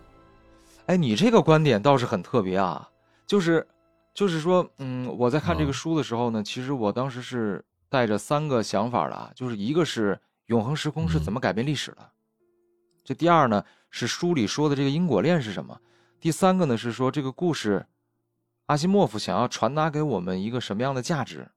[0.86, 2.90] 哎，你这个观点倒是很特别啊！
[3.24, 3.64] 就是，
[4.14, 12.10] 就是说，嗯，我在看这个书的时候呢，其实我当时是带着三个想法的，就是一个是永恒时空是怎么改变历史的，
[13.04, 15.80] 这第二呢是书里说的这个因果链是什么，
[16.20, 17.86] 第三个呢是说这个故事。
[18.66, 21.50] 阿西莫夫想要传达给我们一个什么样的价值？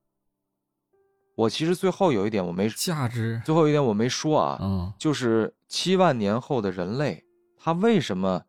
[1.35, 7.23] 我其实最后有一点我没价值，最后一点我没说啊，嗯，就是七万年后的人类，
[7.57, 8.43] 他为什么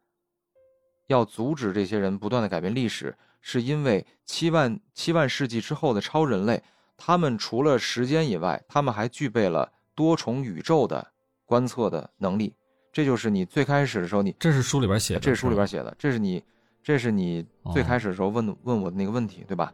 [1.07, 3.17] 要阻止这些人不断的改变历史？
[3.41, 6.63] 是因为七万七万世纪之后的超人类，
[6.97, 11.07] 他们除了时间以外，他们还具备了多重宇宙的
[11.45, 12.55] 观测的能力。
[12.93, 16.43] 这就是你最开始的时候，你这是书里边写的，这是书里边写的，这是你。
[16.83, 19.73] 这是你最开始的时候问问我的那个问题，对吧？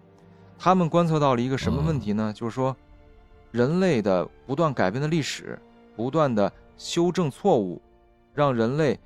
[0.59, 2.33] 他们观测到了一个什么问题呢？
[2.35, 2.75] 就是说，
[3.51, 5.59] 人类的不断改变的历史，
[5.95, 7.83] 不断的修正错误，
[8.33, 8.99] 让人类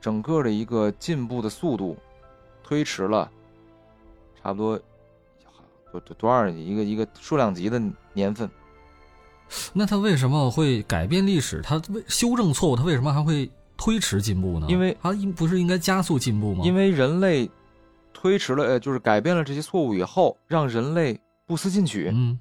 [0.00, 1.96] 整个的一个进步的速度
[2.64, 3.30] 推迟了
[4.42, 4.80] 差不多
[5.92, 7.80] 多多多少一个一个数量级的
[8.12, 8.48] 年份。
[9.72, 11.60] 那他为什么会改变历史？
[11.62, 13.50] 他为修正错误，他为什么还会？
[13.80, 14.66] 推迟进步呢？
[14.68, 16.64] 因为它应不是应该加速进步吗？
[16.64, 17.48] 因为人类
[18.12, 22.10] 推迟了，呃，就是改变了这些错误以后，让人类不思进取。
[22.12, 22.36] 嗯，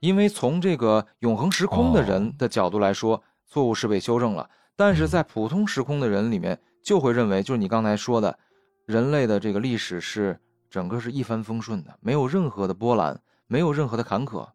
[0.00, 4.46] 因为从这个永恒时空的人的角度来说，错误是被修正了；
[4.76, 8.38] 但是在普通时空的人里面，就会认为，就是你刚才说的，
[8.84, 10.38] 人类的这个历史是
[10.70, 14.48] 整个是一帆风顺的，没有任何的波澜，没有任何的坎坷。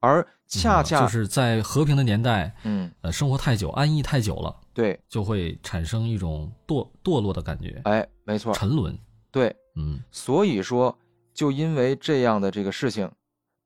[0.00, 7.80] 而恰恰就是在和平的年代，嗯，呃，生活太久，安逸太久了，对，就会产生一种堕堕落的感觉。
[7.84, 8.98] 哎，没错，沉沦。
[9.30, 10.98] 对，嗯，所以说，
[11.32, 13.10] 就因为这样的这个事情，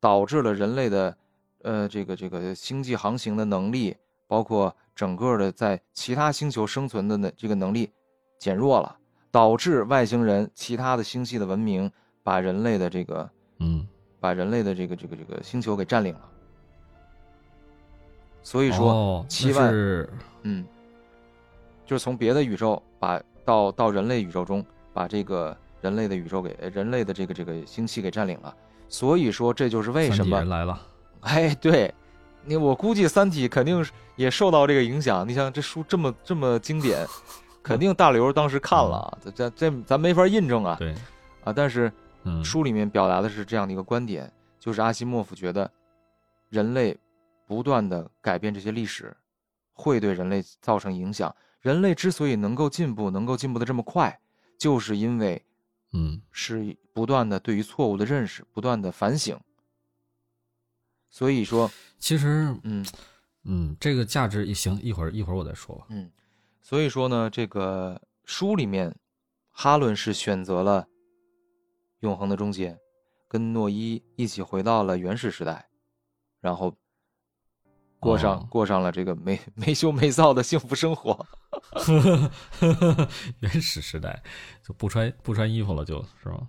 [0.00, 1.16] 导致了人类的，
[1.62, 3.96] 呃，这个这个星际航行的能力，
[4.28, 7.90] 包括整个的在其他星球生存的那这个能力
[8.38, 8.96] 减弱了，
[9.30, 11.90] 导致外星人其他的星系的文明
[12.22, 13.86] 把人类的这个，嗯。
[14.20, 16.20] 把人类的这个这个这个星球给占领了，
[18.42, 19.72] 所以说七万，
[20.42, 20.66] 嗯，
[21.86, 28.52] 就是从别的宇宙把到到人类宇宙中，把这个人类的宇宙给人类的这个这个星系给占领了。
[28.88, 30.82] 所以说这就是为什么来了。
[31.20, 31.94] 哎，对，
[32.42, 35.28] 你我估计《三体》肯定也受到这个影响。
[35.28, 37.06] 你想这书这么这么经典，
[37.68, 40.76] 肯定大刘当时看了，这这这咱没法印证啊。
[40.78, 40.94] 对，
[41.44, 41.92] 啊，但是。
[42.24, 45.70] 嗯，书里面表达的是这样的一个观点，就是阿西莫夫觉得，
[46.50, 46.94] 人类
[47.46, 49.16] 不断的改变这些历史，
[49.72, 51.34] 会对人类造成影响。
[51.60, 54.18] 人类之所以能够进步，能够进步的这么快，
[54.58, 55.40] 就是因为
[55.92, 59.38] 嗯，是不断的对于错误的认识，不断的反省。
[61.08, 62.84] 所以说，其实，嗯
[63.44, 65.86] 嗯，这个价值也行一会儿一会儿我再说吧。
[65.90, 66.10] 嗯，
[66.68, 68.94] 所以说呢，这个书里面，
[69.48, 70.86] 哈伦是选择了
[72.00, 72.78] 永恒的终结，
[73.26, 75.66] 跟诺伊一起回到了原始时代，
[76.42, 76.76] 然后
[77.98, 81.26] 过上、哦过上了这个没 没羞没臊的幸福生活。
[83.40, 84.22] 原始时代
[84.62, 86.46] 就不穿不穿衣服了，就是吗？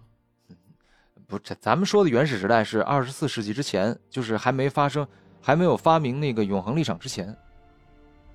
[1.28, 5.07] 不，这咱们说的原始时代是二十四世纪之前，就是还没发生、
[5.41, 7.34] 还没有发明那个永恒立场之前，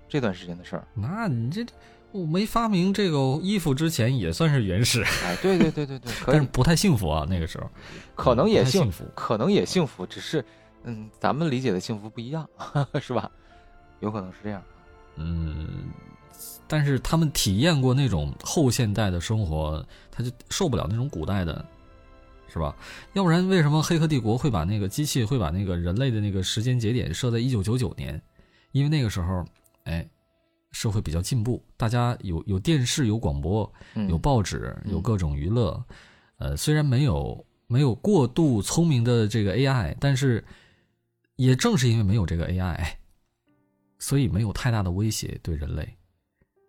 [0.09, 0.87] 这段时间的事儿。
[0.95, 1.65] 那你这
[2.13, 7.69] 我没发明这个衣服之前也算是原始，哎，对对对对对，可，但是不太幸福啊，那个时候
[8.15, 9.05] 可能也幸幸福。
[9.15, 10.45] 可能也幸福，只是，
[10.85, 12.49] 嗯，咱们理解的幸福不一样，
[13.03, 13.31] 是吧？
[14.01, 14.63] 有可能是这样。
[15.17, 15.87] 嗯，
[16.69, 21.65] 但是他们体验过那种后现代的生活，他就受不了那种古代的，
[22.47, 22.77] 是吧？
[23.15, 28.21] 要不然为什么《黑客帝国》会把那个机器会把那个人类的那个时间节点设在一九九九年？
[28.71, 29.45] 因为那个时候，
[29.85, 30.07] 哎，
[30.73, 35.83] 社会比较进步，大家有有电视、有广播、嗯有报纸、有各种娱乐。
[36.37, 40.45] 呃，虽然没有没有过度聪明的这个 AI，但是
[41.37, 42.85] 也正是因为没有这个 AI，
[43.99, 45.97] 所以没有太大的威胁对人类。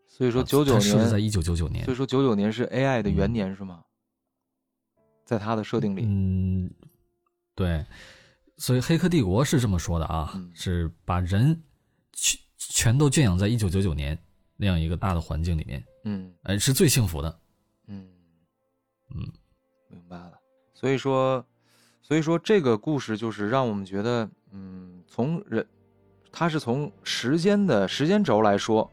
[0.07, 1.97] 所以说九九年设置在年，一九九九年所以。
[1.97, 3.83] 说九九年是 AI 的元年是吗？
[5.25, 6.71] 在它的设定里，嗯，
[7.55, 7.83] 对，
[8.57, 11.63] 所以《黑客帝国》是这么说的啊，嗯是把人
[12.13, 12.39] 全
[12.69, 14.17] 全都圈养在一九九九年
[14.57, 17.39] 那样一个大的环境里面，嗯哎，是最幸福的。
[17.87, 18.07] 嗯
[19.13, 19.27] 嗯，
[19.89, 20.33] 明白了。
[20.73, 21.45] 所以说，
[22.01, 25.65] 所以说这个故事就是让我们觉得，嗯，从人，
[26.31, 28.89] 它是从时间的时间轴来说，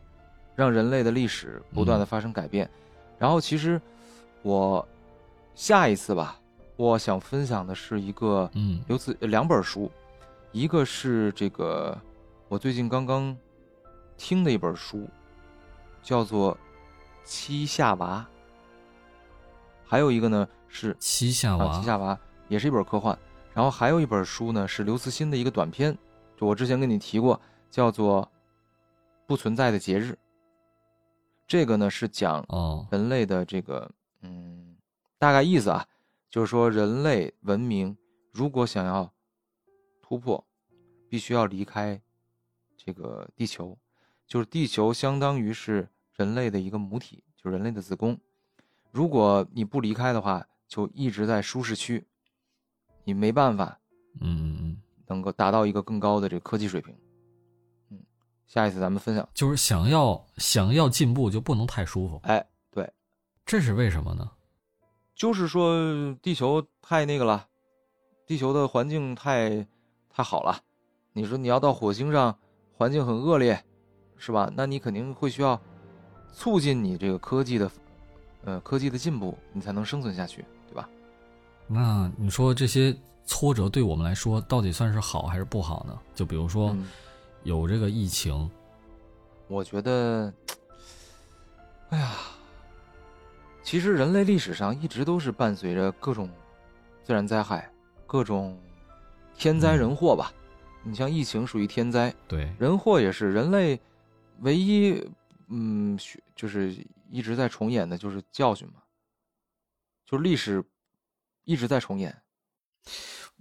[0.55, 2.69] 让人类的历史不断的发生改变。
[3.19, 3.81] 然后，其实
[4.43, 4.87] 我
[5.55, 6.41] 下一次吧，
[6.77, 9.91] 我想分享的是一个嗯有此两本书，
[10.53, 11.97] 一个是这个
[12.49, 13.37] 我最近刚刚
[14.23, 15.09] 听的一本书，
[16.01, 16.55] 叫做
[17.25, 18.25] 《七夏娃》，
[19.85, 22.17] 还有一个呢是啊，七夏娃七，夏娃
[22.47, 23.19] 也是一本科幻，
[23.53, 25.93] 然后还有一本书呢是刘慈欣的一个短篇，
[26.37, 28.23] 就我之前跟你提过，叫做
[29.27, 30.13] 《不存在的节日》。
[31.49, 34.77] 这个呢是讲哦，人类的这个，嗯，
[35.19, 35.85] 大概意思啊，
[36.31, 37.99] 就是说人类文明
[38.31, 39.13] 如果想要
[40.01, 40.47] 突破，
[41.09, 42.01] 必须要离开
[42.77, 43.77] 这个地球，
[44.33, 48.19] 就是地球相当于是人类的一个母体，就是人类的子宫。
[48.91, 52.03] 如果你不离开的话，就一直在舒适区，
[53.05, 53.79] 你没办法
[54.23, 56.97] 嗯嗯嗯，能够达到一个更高的这个科技水平。
[57.91, 58.03] 嗯，
[58.47, 59.29] 下一次咱们分享。
[59.35, 62.91] 就是想要想要进步就不能太舒服，哎，对，
[63.45, 64.31] 这是为什么呢？
[65.15, 65.77] 就是说
[66.23, 67.47] 地球太那个了，
[68.27, 69.69] 地球的环境太
[70.09, 70.59] 太好了。
[71.13, 72.39] 你说你要到火星上，
[72.73, 73.63] 环境很恶劣，
[74.25, 74.49] 是吧？
[74.55, 75.61] 那你肯定会需要
[76.33, 77.69] 促进你这个科技的，
[78.45, 80.89] 呃，科技的进步，你才能生存下去，对吧？
[81.67, 82.97] 那你说这些
[83.27, 85.99] 挫折对我们来说到底算是好还是不好呢？
[86.15, 86.87] 就比如说嗯
[87.43, 88.49] 有这个疫情，
[89.49, 90.33] 我觉得，
[91.89, 92.13] 哎呀，
[93.65, 96.31] 其实人类历史上一直都是伴随着各种
[97.03, 97.69] 自然灾害、
[98.07, 98.57] 各种
[99.37, 100.33] 天灾人祸吧。
[100.85, 103.81] 你像疫情属于天灾，对，人祸也是人类
[104.43, 105.03] 唯一，
[105.49, 106.77] 嗯，学就是
[107.11, 108.75] 一直在重演的就是教训嘛，
[110.07, 110.63] 就是历史
[111.45, 112.17] 一直在重演。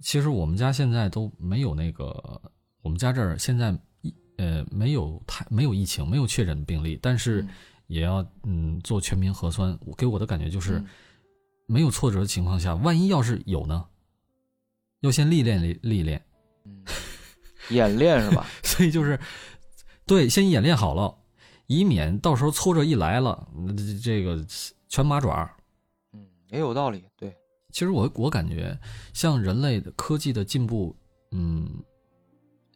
[0.00, 2.40] 其实我们家现在都没有那个，
[2.80, 7.48] 我们家这儿现在疫呃没有太没有疫情，没有确诊病例，但是嗯
[7.88, 9.78] 也要嗯做全民核酸。
[9.84, 10.88] 我给我的感觉就是嗯
[11.66, 13.86] 没有挫折的情况下，万一要是有呢，
[15.00, 16.24] 要先历练历历练，
[16.64, 16.84] 嗯，
[17.70, 18.46] 演练是吧？
[18.62, 19.18] 所以就是
[20.12, 21.16] 对，先演练好了，
[21.68, 24.44] 以免到时候挫折一来了，这这个
[24.86, 25.50] 全麻爪。
[26.12, 27.02] 嗯，也有道理。
[27.16, 27.34] 对，
[27.70, 28.78] 其实我我感觉，
[29.14, 30.94] 像人类的科技的进步，
[31.30, 31.66] 嗯，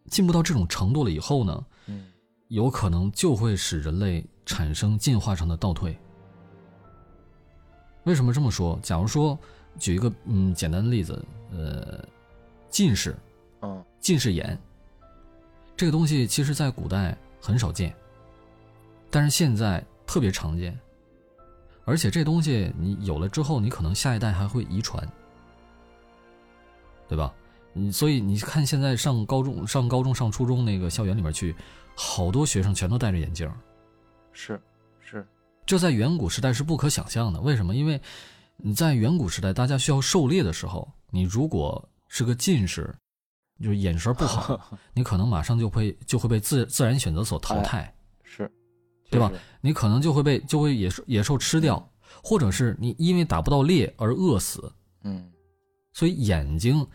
[0.06, 2.10] 进步到这种程度了以后呢，嗯
[2.48, 5.94] 有可能就会使人类产生进化上的倒退。
[8.04, 8.80] 为什么这么说？
[8.82, 9.38] 假如说
[9.78, 12.02] 举一个嗯简单的例子，呃，
[12.70, 13.14] 近视，
[13.60, 14.58] 嗯近视眼
[15.76, 17.14] 这个东西，其实在古代
[17.46, 17.94] 很少见，
[19.08, 20.76] 但是现在特别常见，
[21.84, 25.08] 而且这东西你有了之后，你可能下一代还会遗传，
[27.06, 27.32] 对吧？
[27.72, 31.54] 你所以你看现在上高中、上高中、上初中那个校园里面去，
[31.94, 33.54] 好多学生全都戴着眼镜儿，
[34.32, 34.60] 是
[34.98, 35.24] 是，
[35.64, 37.40] 这在远古时代是不可想象的。
[37.40, 37.76] 为什么？
[37.76, 38.00] 因为
[38.56, 42.92] 你在远古时代，大家需要狩猎的时候，你如果是个近视，
[43.60, 44.60] 就是眼神不好，
[44.94, 48.50] 你可能马上就会就会被自自然选择所淘汰，是，
[49.10, 49.32] 对吧？
[49.60, 51.90] 你可能就会被就会野兽野兽吃掉，
[52.22, 54.72] 或者是你因为打不到猎而饿死。
[55.02, 55.30] 嗯，
[55.92, 56.86] 所以眼睛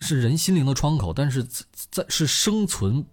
[0.00, 3.04] 是人心灵的窗口，但是在是生存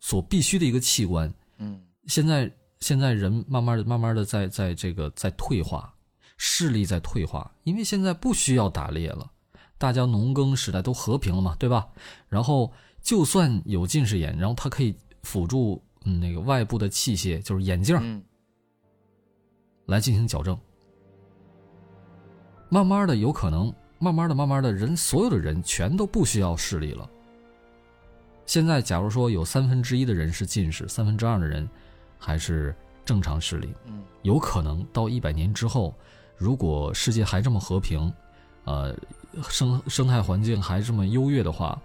[0.00, 1.32] 所必须的一个器官。
[1.58, 5.90] 嗯，现在现在人慢慢的慢慢的在在这个在退化。
[6.36, 9.30] 视力在退化，因为现在不需要打猎了，
[9.76, 11.86] 大家农耕时代都和平了嘛，对吧？
[12.28, 12.72] 然后
[13.02, 18.24] 就算有近视眼，然后它可以辅助嗯那个外部的器械，就是眼镜，
[19.86, 20.58] 来进行矫正。
[22.68, 27.08] 慢慢的，有可能慢慢的、慢慢的人，所有的人全都不需要视力了。
[28.46, 31.68] 现在，假如说有三分之一的人是近视，三分之二的人
[32.18, 35.94] 还是正常视力，嗯，有可能到一百年之后。
[36.36, 38.12] 如果世界还这么和平，
[38.64, 38.92] 呃，
[39.48, 41.80] 生生态环境还这么优越的话，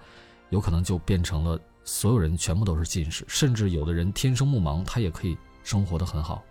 [0.49, 6.43] 有可能就变成了所有人全部都是近视，甚至有的人天生目盲，他也可以生活的很好。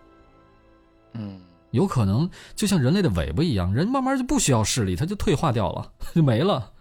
[1.15, 1.41] 嗯，
[1.71, 6.73] 有可能就像人类的尾巴一样，人慢慢就不需要视力，它就退化掉了， 就没了。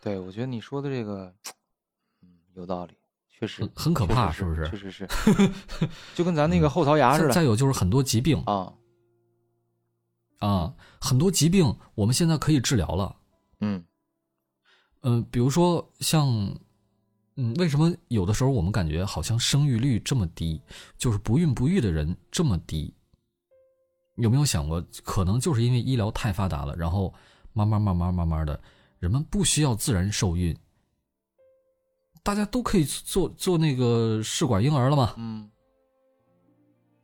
[0.00, 1.32] 对，我觉得你说的这个，
[2.22, 2.94] 嗯，有道理，
[3.28, 4.68] 确实很可怕，是不是？
[4.68, 5.08] 确实是，
[6.14, 7.34] 就跟咱那个后槽牙似的。
[7.34, 8.72] 再有就是很多疾病啊。
[10.38, 13.16] 啊，很多疾病我们现在可以治疗了。
[13.60, 13.84] 嗯，
[15.02, 16.28] 嗯，比如说像，
[17.36, 20.60] 嗯，为什么有的时候我们感觉好像生育率这么低，
[20.96, 22.92] 就是不孕不育的人这么低？
[24.16, 27.12] 有没有想过，可能就是因为医疗太发达了，然后
[27.52, 28.60] 慢慢慢慢慢慢的，
[28.98, 30.56] 人们不需要自然受孕，
[32.22, 35.14] 大家都可以做做那个试管婴儿了嘛？
[35.16, 35.50] 嗯，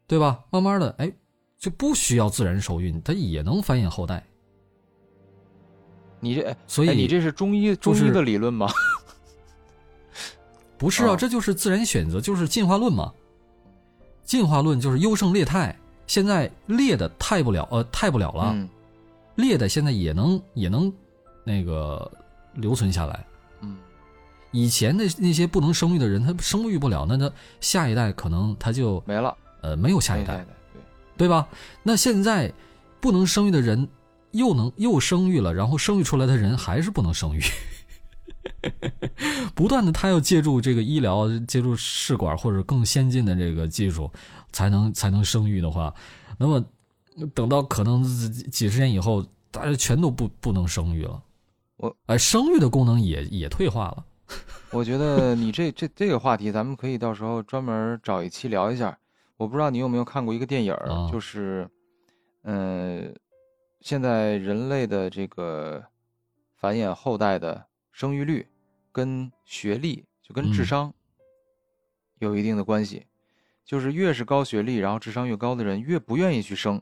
[0.06, 0.44] 对吧？
[0.50, 1.12] 慢慢的，哎。
[1.56, 4.22] 就不需要自然受孕，它也能繁衍后代。
[6.24, 8.68] 你这，所以你这是中医中医的理论吗？
[10.78, 13.12] 不是啊，这就是自然选择，就是进化论嘛。
[14.24, 18.56] 进化论就是优胜劣汰，现在劣的汰不了，呃，汰不了了，
[19.36, 20.92] 劣的现在也能也能
[21.44, 22.10] 那个
[22.54, 23.26] 留存下来。
[23.60, 23.76] 嗯，
[24.50, 30.44] 以前的那些不能生育的人，他生育不了，那他下一代可能他就没了，呃，没有下一代。
[31.16, 31.46] 对吧？
[31.84, 32.52] 那现在
[33.00, 33.86] 不能生育的人
[34.34, 37.40] 又能又生育了，然后生育出来的人还是不能生育，
[39.54, 44.10] 不断的他要借助这个医疗，借助试管或者更先进的这个技术，
[44.52, 45.94] 才能才能生育的话，
[46.38, 46.64] 那么
[47.32, 48.02] 等到可能
[48.50, 51.22] 几十年以后，大家全都不不能生育了，
[51.76, 54.04] 我哎，生育的功能也也退化了。
[54.72, 58.98] 我觉得你这这这个话题，咱们可以到时候专门找一期聊一下。
[59.36, 60.74] 我不知道你有没有看过一个电影
[61.12, 61.68] 就是，
[62.44, 63.14] 嗯，
[63.84, 65.84] 现在人类的这个
[66.56, 68.48] 繁衍后代的生育率，
[68.90, 70.90] 跟学历就跟智商
[72.18, 73.06] 有一定的关系，
[73.62, 76.80] 就是越是高学历，然后智商越高的人越不愿意去生，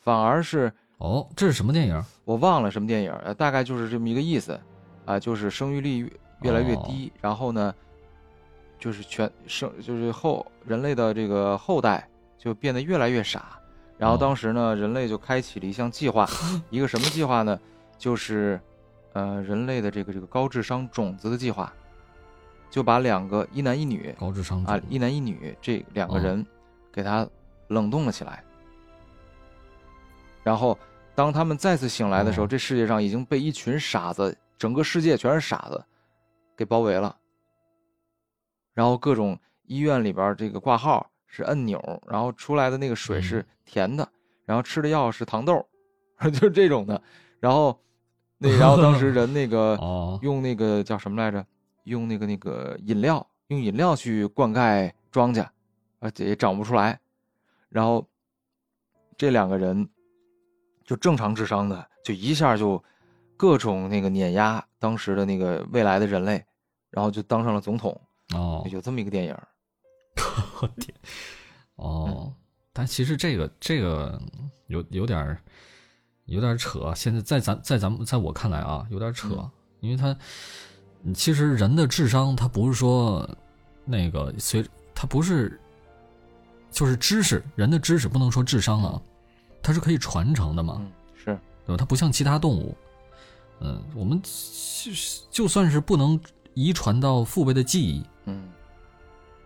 [0.00, 2.04] 反而是哦，这是什么电影？
[2.26, 4.60] 我忘了什么电影，大概就是这么一个意思，
[5.06, 6.12] 啊，就是生育率
[6.42, 7.74] 越来越低，然后呢？
[8.78, 12.06] 就是全生，就是后人类的这个后代
[12.36, 13.58] 就变得越来越傻，
[14.04, 16.28] 然后当时呢，人类就开启了一项计划，
[16.68, 17.58] 一个什么计划呢？
[17.96, 18.60] 就是，
[19.14, 21.72] 呃，人类的这个这个高智商种子的计划，
[22.68, 26.44] 就把两个一男一女高智商啊一男一女这两个人
[26.92, 27.26] 给他
[27.68, 28.44] 冷冻了起来，
[30.42, 30.78] 然后
[31.14, 35.82] 当他们再次醒来的时候，这世界上已经被一群傻子，整个世界全是傻子，
[36.54, 37.16] 给包围了。
[38.74, 44.08] 然后各种医院里边这个挂号是按钮，然后出来的那个水是甜的，
[44.44, 45.66] 然后吃的药是糖豆，
[46.22, 47.02] 就是这种的。
[47.40, 47.76] 然后
[48.38, 49.76] 那然后当时人那个
[50.22, 51.44] 用那个叫什么来着？
[51.84, 55.46] 用那个那个饮料，用饮料去灌溉庄稼，
[55.98, 56.98] 而且也长不出来。
[57.68, 58.06] 然后
[59.18, 59.88] 这两个人
[60.84, 62.82] 就正常智商的，就一下就
[63.36, 66.42] 各种那个碾压当时的那个未来的人类，
[66.90, 68.00] 然后就当上了总统。
[68.34, 69.36] 哦，有这么一个电影，
[70.60, 70.94] 我天，
[71.76, 72.32] 哦，
[72.72, 74.20] 但其实这个这个
[74.68, 75.36] 有有点
[76.26, 76.92] 有点扯。
[76.94, 79.50] 现在在咱在咱们在我看来啊，有点扯，
[79.80, 80.16] 因为他
[81.14, 83.28] 其实人的智商，他不是说
[83.84, 85.60] 那个随他不是
[86.70, 89.02] 就是知识，人的知识不能说智商啊，
[89.62, 90.80] 它是可以传承的嘛，
[91.14, 91.76] 是对吧？
[91.76, 92.76] 它不像其他动物，
[93.60, 94.90] 嗯，我们就
[95.30, 96.18] 就算是不能
[96.54, 98.02] 遗传到父辈的记忆。
[98.26, 98.48] 嗯，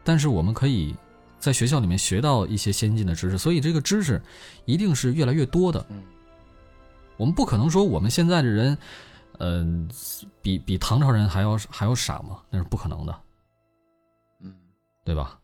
[0.09, 0.95] 但是我们可以
[1.39, 4.19] 在学校里面学到一些先进的知识，所以这个知识
[4.65, 5.85] 一定是越来越多的。
[5.91, 6.03] 嗯，
[7.19, 8.79] 我们不可能说我们现在的人，
[9.37, 9.87] 嗯，
[10.41, 12.39] 比比唐朝人还要还要傻嘛？
[12.49, 13.21] 那是不可能的，
[14.41, 14.51] 嗯，
[15.05, 15.39] 对吧？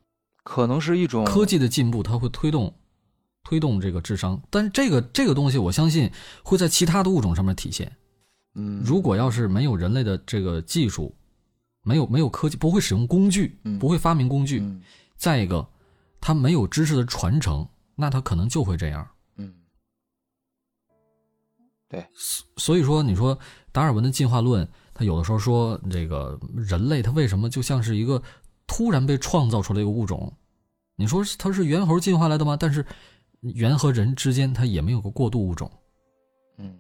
[0.45, 2.73] 可能是一种科技的进步，它会推动
[3.43, 6.11] 推动这个智商，但这个这个东西，我相信
[6.43, 7.93] 会在其他的物种上面体现。
[8.55, 11.15] 嗯，如果要是没有人类的这个技术，
[11.85, 14.61] 没有没有科技，不会使用工具，不会发明工具。
[15.17, 15.65] 再一个，
[16.21, 17.65] 他没有知识的传承，
[17.95, 19.07] 那他可能就会这样。
[19.37, 19.55] 嗯，
[21.89, 22.05] 对。
[22.57, 23.39] 所以说，你说
[23.71, 28.21] 达尔文的进化论，他有的时候说这个人类，他为什么就像是一个
[28.67, 30.37] 突然被创造出来一个物种？
[30.97, 32.57] 你说他是猿猴进化来的吗？
[32.57, 32.85] 但是
[33.41, 35.71] 猿和人之间，它也没有个过渡物种。
[36.57, 36.79] 嗯，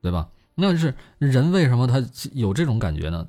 [0.00, 0.28] 对吧？
[0.54, 2.02] 那是人为什么他
[2.32, 3.26] 有这种感觉呢？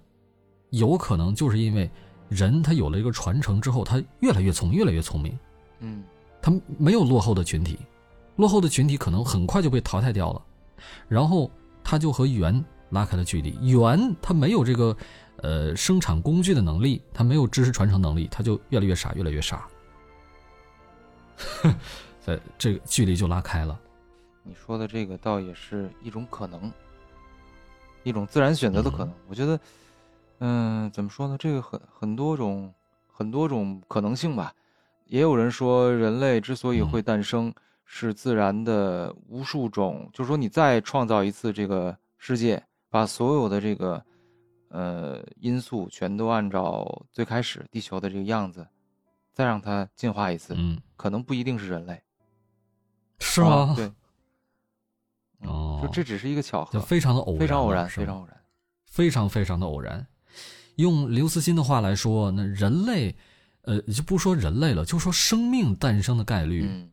[0.74, 1.88] 有可能就是因为
[2.30, 5.38] 人他有了一个传承之后，他越来越聪明，越来越聪明。
[5.80, 6.04] 嗯，
[6.42, 7.78] 他没有落后的群体，
[8.38, 10.44] 落后的群体可能很快就被淘汰掉了，
[11.08, 11.50] 然后
[11.84, 13.56] 他就和猿拉开了距离。
[13.70, 14.98] 猿他没有这个
[15.44, 19.68] 呃生产工具的能力，他没有知识传承能力，他就越来越傻，越来越傻。
[22.20, 23.80] 在这个距离就拉开了。
[24.42, 26.72] 你说的这个倒也是一种可能，
[28.02, 29.14] 一种自然选择的可能。
[29.28, 29.60] 我觉得。
[30.40, 31.38] 嗯，怎么说呢？
[31.38, 32.74] 这个很很多种，
[33.08, 34.54] 很多种可能性吧。
[35.06, 37.54] 也有人说，人类之所以会诞生，
[37.86, 44.04] 是自然的无数种，就是说，你再创造一次这个世界，把所有的这个
[44.70, 48.66] 呃因素全都按照最开始地球的这个样子，
[49.32, 52.02] 再让它进化一次，嗯，可能不一定是人类，
[53.20, 53.74] 是吗？
[53.76, 53.92] 对，
[55.42, 58.42] 哦，就这只是一个巧合，非常的偶然，非常偶然，非常偶然，
[58.86, 60.08] 非常非常的偶然。
[60.78, 63.16] 用刘慈欣的话来说，那人类，
[63.62, 66.90] 呃，就不说人类了，就说生命诞生的概率，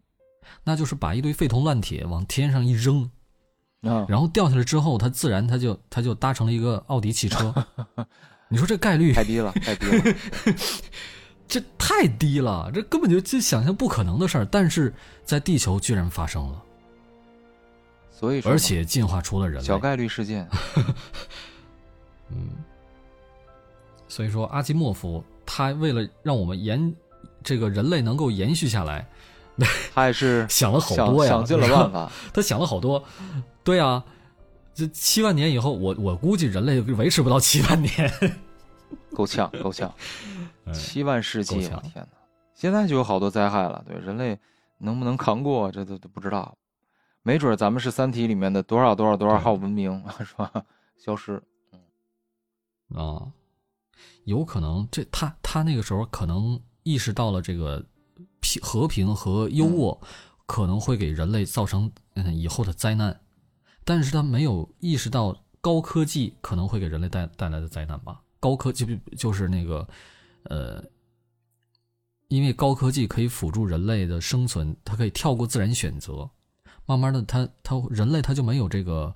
[0.64, 3.10] 那就是把一堆废铜烂铁往天上一扔，
[3.80, 7.54] 然后掉下来之后，它自然它就它就搭成了一个奥迪汽车。
[8.48, 10.16] 你说这概率太低了，太低了，
[11.48, 14.92] 这太低了，这根本就就想象不可能的事儿，但是
[15.24, 16.62] 在地球居然发生了，
[18.10, 20.48] 所以说而且进化出了人类，小概率事件，
[22.30, 22.50] 嗯。
[24.10, 26.92] 所以说，阿基莫夫他为了让我们延
[27.44, 29.08] 这个人类能够延续下来，
[29.94, 32.10] 他也是 想了好多呀，想尽了办法。
[32.34, 33.02] 他想了好多，
[33.62, 34.04] 对啊，
[34.74, 38.12] 这七万年以后，我我估计人类维持不到七万年，
[39.14, 39.94] 够呛，够呛，
[40.72, 42.08] 七万世纪，我天哪！
[42.54, 44.36] 现在就有好多灾害了，对人类
[44.78, 46.56] 能不能扛过，这都都不知道。
[47.22, 50.50] 没准咱们是《三体》里面的多少多少多少号文明，是吧？
[50.98, 51.40] 消失，
[52.90, 53.30] 嗯啊。
[54.24, 57.84] 有可能，这他他那个时候可能意识到了这个
[58.40, 59.98] 平和平和优渥
[60.46, 63.20] 可能会给人类造成嗯以后的灾难，
[63.84, 68.20] 但是他没有意识到高科技可能会给人类带带来的灾难吧？
[68.38, 69.86] 高科技就是那个
[70.44, 70.82] 呃，
[72.28, 76.28] 因为高科技可以辅助人类的生存，它可以跳过自然选择，
[76.86, 79.14] 慢慢的，他他人类他就没有这个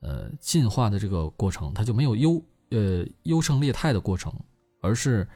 [0.00, 2.42] 呃进化的这个过程，他就没有优。
[2.70, 4.32] 呃，优胜劣汰的过程，
[4.80, 5.26] 而是，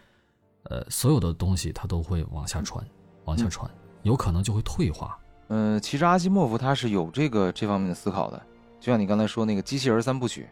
[0.65, 2.85] 呃，所有的东西它都会往下传，
[3.25, 3.69] 往下传，
[4.03, 5.19] 有可能就会退化。
[5.49, 8.41] 嗯，其实阿西莫夫他是有这个这方面的思考的，
[8.79, 10.49] 就像你刚才说那个机器人三部曲，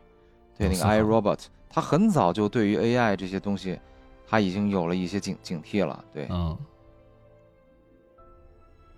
[0.59, 3.79] 对那个 I Robot，他很早就对于 AI 这些东西，
[4.27, 6.59] 他已经有了一些警警惕了，对，嗯。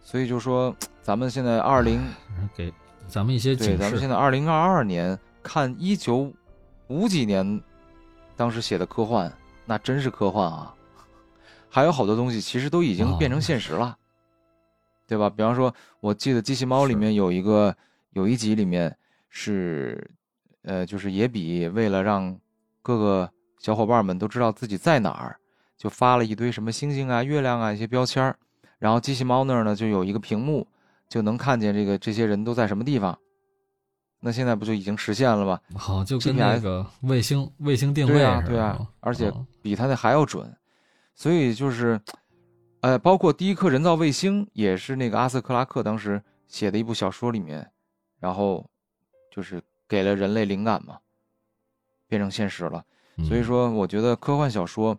[0.00, 2.02] 所以就说，咱们现在二零
[2.54, 2.72] 给
[3.06, 6.32] 咱们一些对，咱们现在二零二二年看一九
[6.88, 7.62] 五几年。
[8.36, 9.32] 当时写的科幻，
[9.64, 10.74] 那真是科幻啊！
[11.68, 13.96] 还有好多东西其实都已经变成现实了，
[15.06, 15.28] 对吧？
[15.30, 17.76] 比方说，我记得《机器猫》里面有一个
[18.10, 18.96] 有一集里面
[19.28, 20.10] 是，
[20.62, 22.36] 呃，就是野比为了让
[22.82, 25.36] 各个小伙伴们都知道自己在哪儿，
[25.76, 28.34] 就发了一堆什么星星啊、月亮啊一些标签
[28.78, 30.66] 然后机器猫那儿呢就有一个屏幕，
[31.08, 33.18] 就能看见这个这些人都在什么地方。
[34.26, 35.60] 那现在不就已经实现了吗？
[35.76, 40.50] 好，就跟那个卫星卫星定位似的，对啊，而且比它那还要准。
[41.14, 42.00] 所以就是，
[42.80, 47.70] 呃，包括第一颗人造卫星也是那个阿瑟克拉克当时写的一部小说里面，
[48.18, 48.66] 然后
[49.30, 50.96] 就是给了人类灵感嘛，
[52.08, 52.82] 变成现实了。
[53.28, 54.96] 所以说，我觉得科幻小说，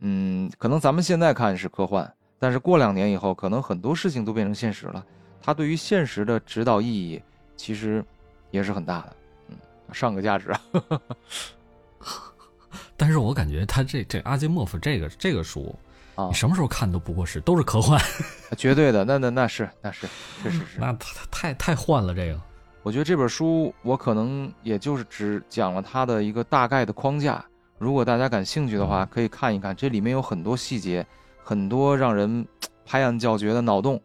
[0.00, 5.02] 嗯，可能咱们现在看是科幻，但是过两年以后，可能很多事情都变成现实了。
[5.40, 7.22] 它对于现实的指导意义，
[7.56, 8.04] 其实。
[8.50, 9.16] 也是很大的，
[9.48, 9.56] 嗯，
[9.92, 10.60] 上个价值啊。
[12.96, 15.74] 但是我感觉他这这阿基莫夫这个这个书
[16.16, 18.00] 啊，什么时候看都不过时，都是科幻，
[18.58, 19.04] 绝对的。
[19.04, 20.08] 那那那是那是
[20.42, 22.12] 确实是，那太太太幻了。
[22.12, 22.40] 这个，
[22.82, 27.44] 我觉得这本书我可能也就是只讲了它的一个大概的框架。
[27.78, 31.06] 如果大家感兴趣的话，可以看一看，这里面有很多细节，
[31.44, 32.44] 很多让人
[32.84, 34.02] 拍案叫绝的脑洞，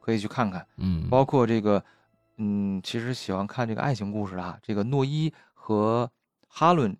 [0.00, 0.66] 可以去看看。
[0.78, 1.84] 嗯，包括这个，
[2.42, 6.10] 嗯，其实喜欢看这个爱情故事啊，这个诺伊和
[6.48, 6.96] 哈伦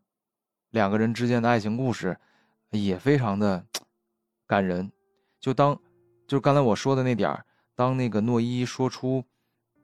[0.69, 2.15] 两个人之间的爱情故事
[2.73, 3.65] 也非常的
[4.47, 4.93] 感人。
[5.41, 5.81] 就当，
[6.29, 7.43] 就刚才我说的那点儿，
[7.75, 9.25] 当那个诺伊说出，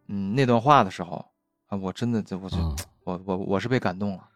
[0.09, 1.25] 嗯，那段话的时候，
[1.69, 2.59] 啊，我真的，我就，
[3.05, 4.29] 我我我是被感动了。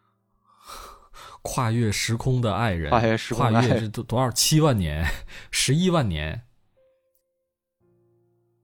[1.43, 5.05] 跨越时空的爱人，跨越时空，跨越是多多少七万年，
[5.51, 6.43] 十一万年，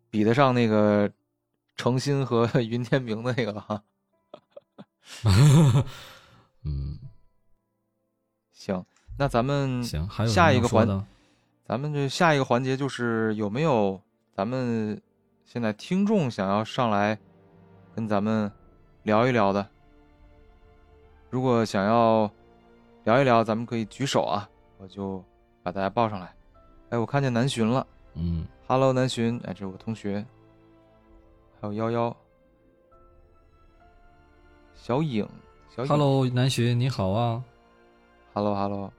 [0.09, 1.13] 比得上那个
[1.77, 3.83] 程心和 云天明的那个了哈。
[6.64, 6.99] 嗯，
[8.53, 8.85] 行，
[9.18, 11.07] 那咱们行，还有下一个环，
[11.64, 14.01] 咱们这下一个环节就是有没有
[14.35, 15.01] 咱们
[15.45, 17.16] 现在听众想要上来
[17.95, 18.51] 跟咱们
[19.05, 19.68] 聊一聊的？
[21.31, 22.31] 如果想要。
[23.05, 25.24] 聊一聊，咱们可以举手啊，我就
[25.62, 26.35] 把大家报上来。
[26.91, 30.27] 哎，我看见南浔了，嗯，Hello，南浔，哎，这是我同学，
[31.61, 32.17] 还有幺幺，
[34.75, 35.27] 小影，
[35.75, 37.43] 小影，Hello，南浔，你好啊
[38.35, 38.93] ，Hello，Hello，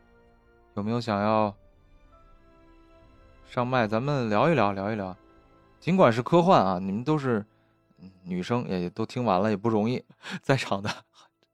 [0.74, 1.56] 有没有想要
[3.48, 3.88] 上麦？
[3.88, 5.16] 咱们聊一聊，聊一聊。
[5.80, 7.46] 尽管是科幻啊，你们都是
[8.24, 10.04] 女生，也都听完了，也不容易，
[10.42, 10.90] 在场的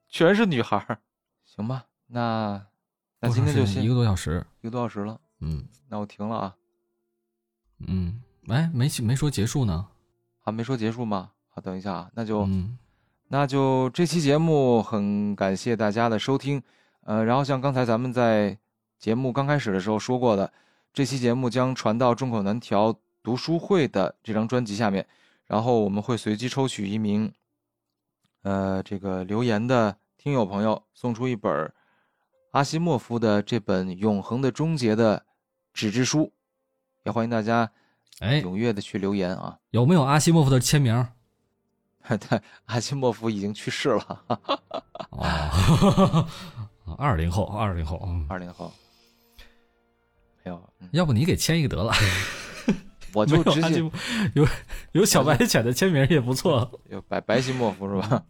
[0.08, 0.98] 全是女孩
[1.44, 1.84] 行吧？
[2.06, 2.66] 那
[3.20, 5.20] 那今天就先一个多小时，一个多小时了。
[5.40, 6.56] 嗯，那我停了啊。
[7.86, 9.86] 嗯，哎，没没说结束呢，
[10.44, 11.30] 还没说结束吗？
[11.48, 12.76] 好，等一下啊，那就嗯，
[13.28, 16.62] 那就这期节目很感谢大家的收听。
[17.04, 18.58] 呃，然后像刚才咱们在
[18.98, 20.52] 节目刚开始的时候说过的，
[20.92, 25.06] 这期节目将传到众口难调读书会的这张专辑下面，
[25.46, 27.32] 然后我们会随机抽取一名
[28.42, 31.72] 呃这个留言的听友朋友，送出一本。
[32.50, 35.26] 阿西莫夫的这本《永恒的终结》的
[35.72, 36.32] 纸质书，
[37.02, 37.68] 也欢迎大家
[38.20, 39.58] 哎踊跃的去留言啊！
[39.70, 41.06] 有没有阿西莫夫的签名？
[42.06, 44.24] 对 阿西莫夫已经去世了。
[45.10, 46.28] 哦，
[46.98, 47.96] 二零后，二零后，
[48.28, 48.72] 二零后，
[50.44, 50.70] 没有。
[50.92, 51.92] 要不你给签一个得了？
[53.14, 53.82] 我就直接
[54.34, 54.46] 有
[54.92, 56.80] 有小白犬的签名也不错。
[56.90, 58.24] 有白白西莫夫是吧？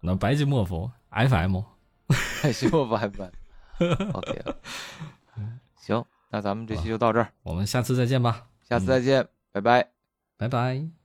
[0.00, 1.60] 那白西莫夫 FM。
[2.40, 3.30] 太行我拜拜。
[4.14, 4.42] OK，
[5.76, 8.46] 行，那咱们这期就到这儿，我们下次再见吧。
[8.70, 9.90] 下次再见，拜拜，
[10.38, 10.99] 拜拜。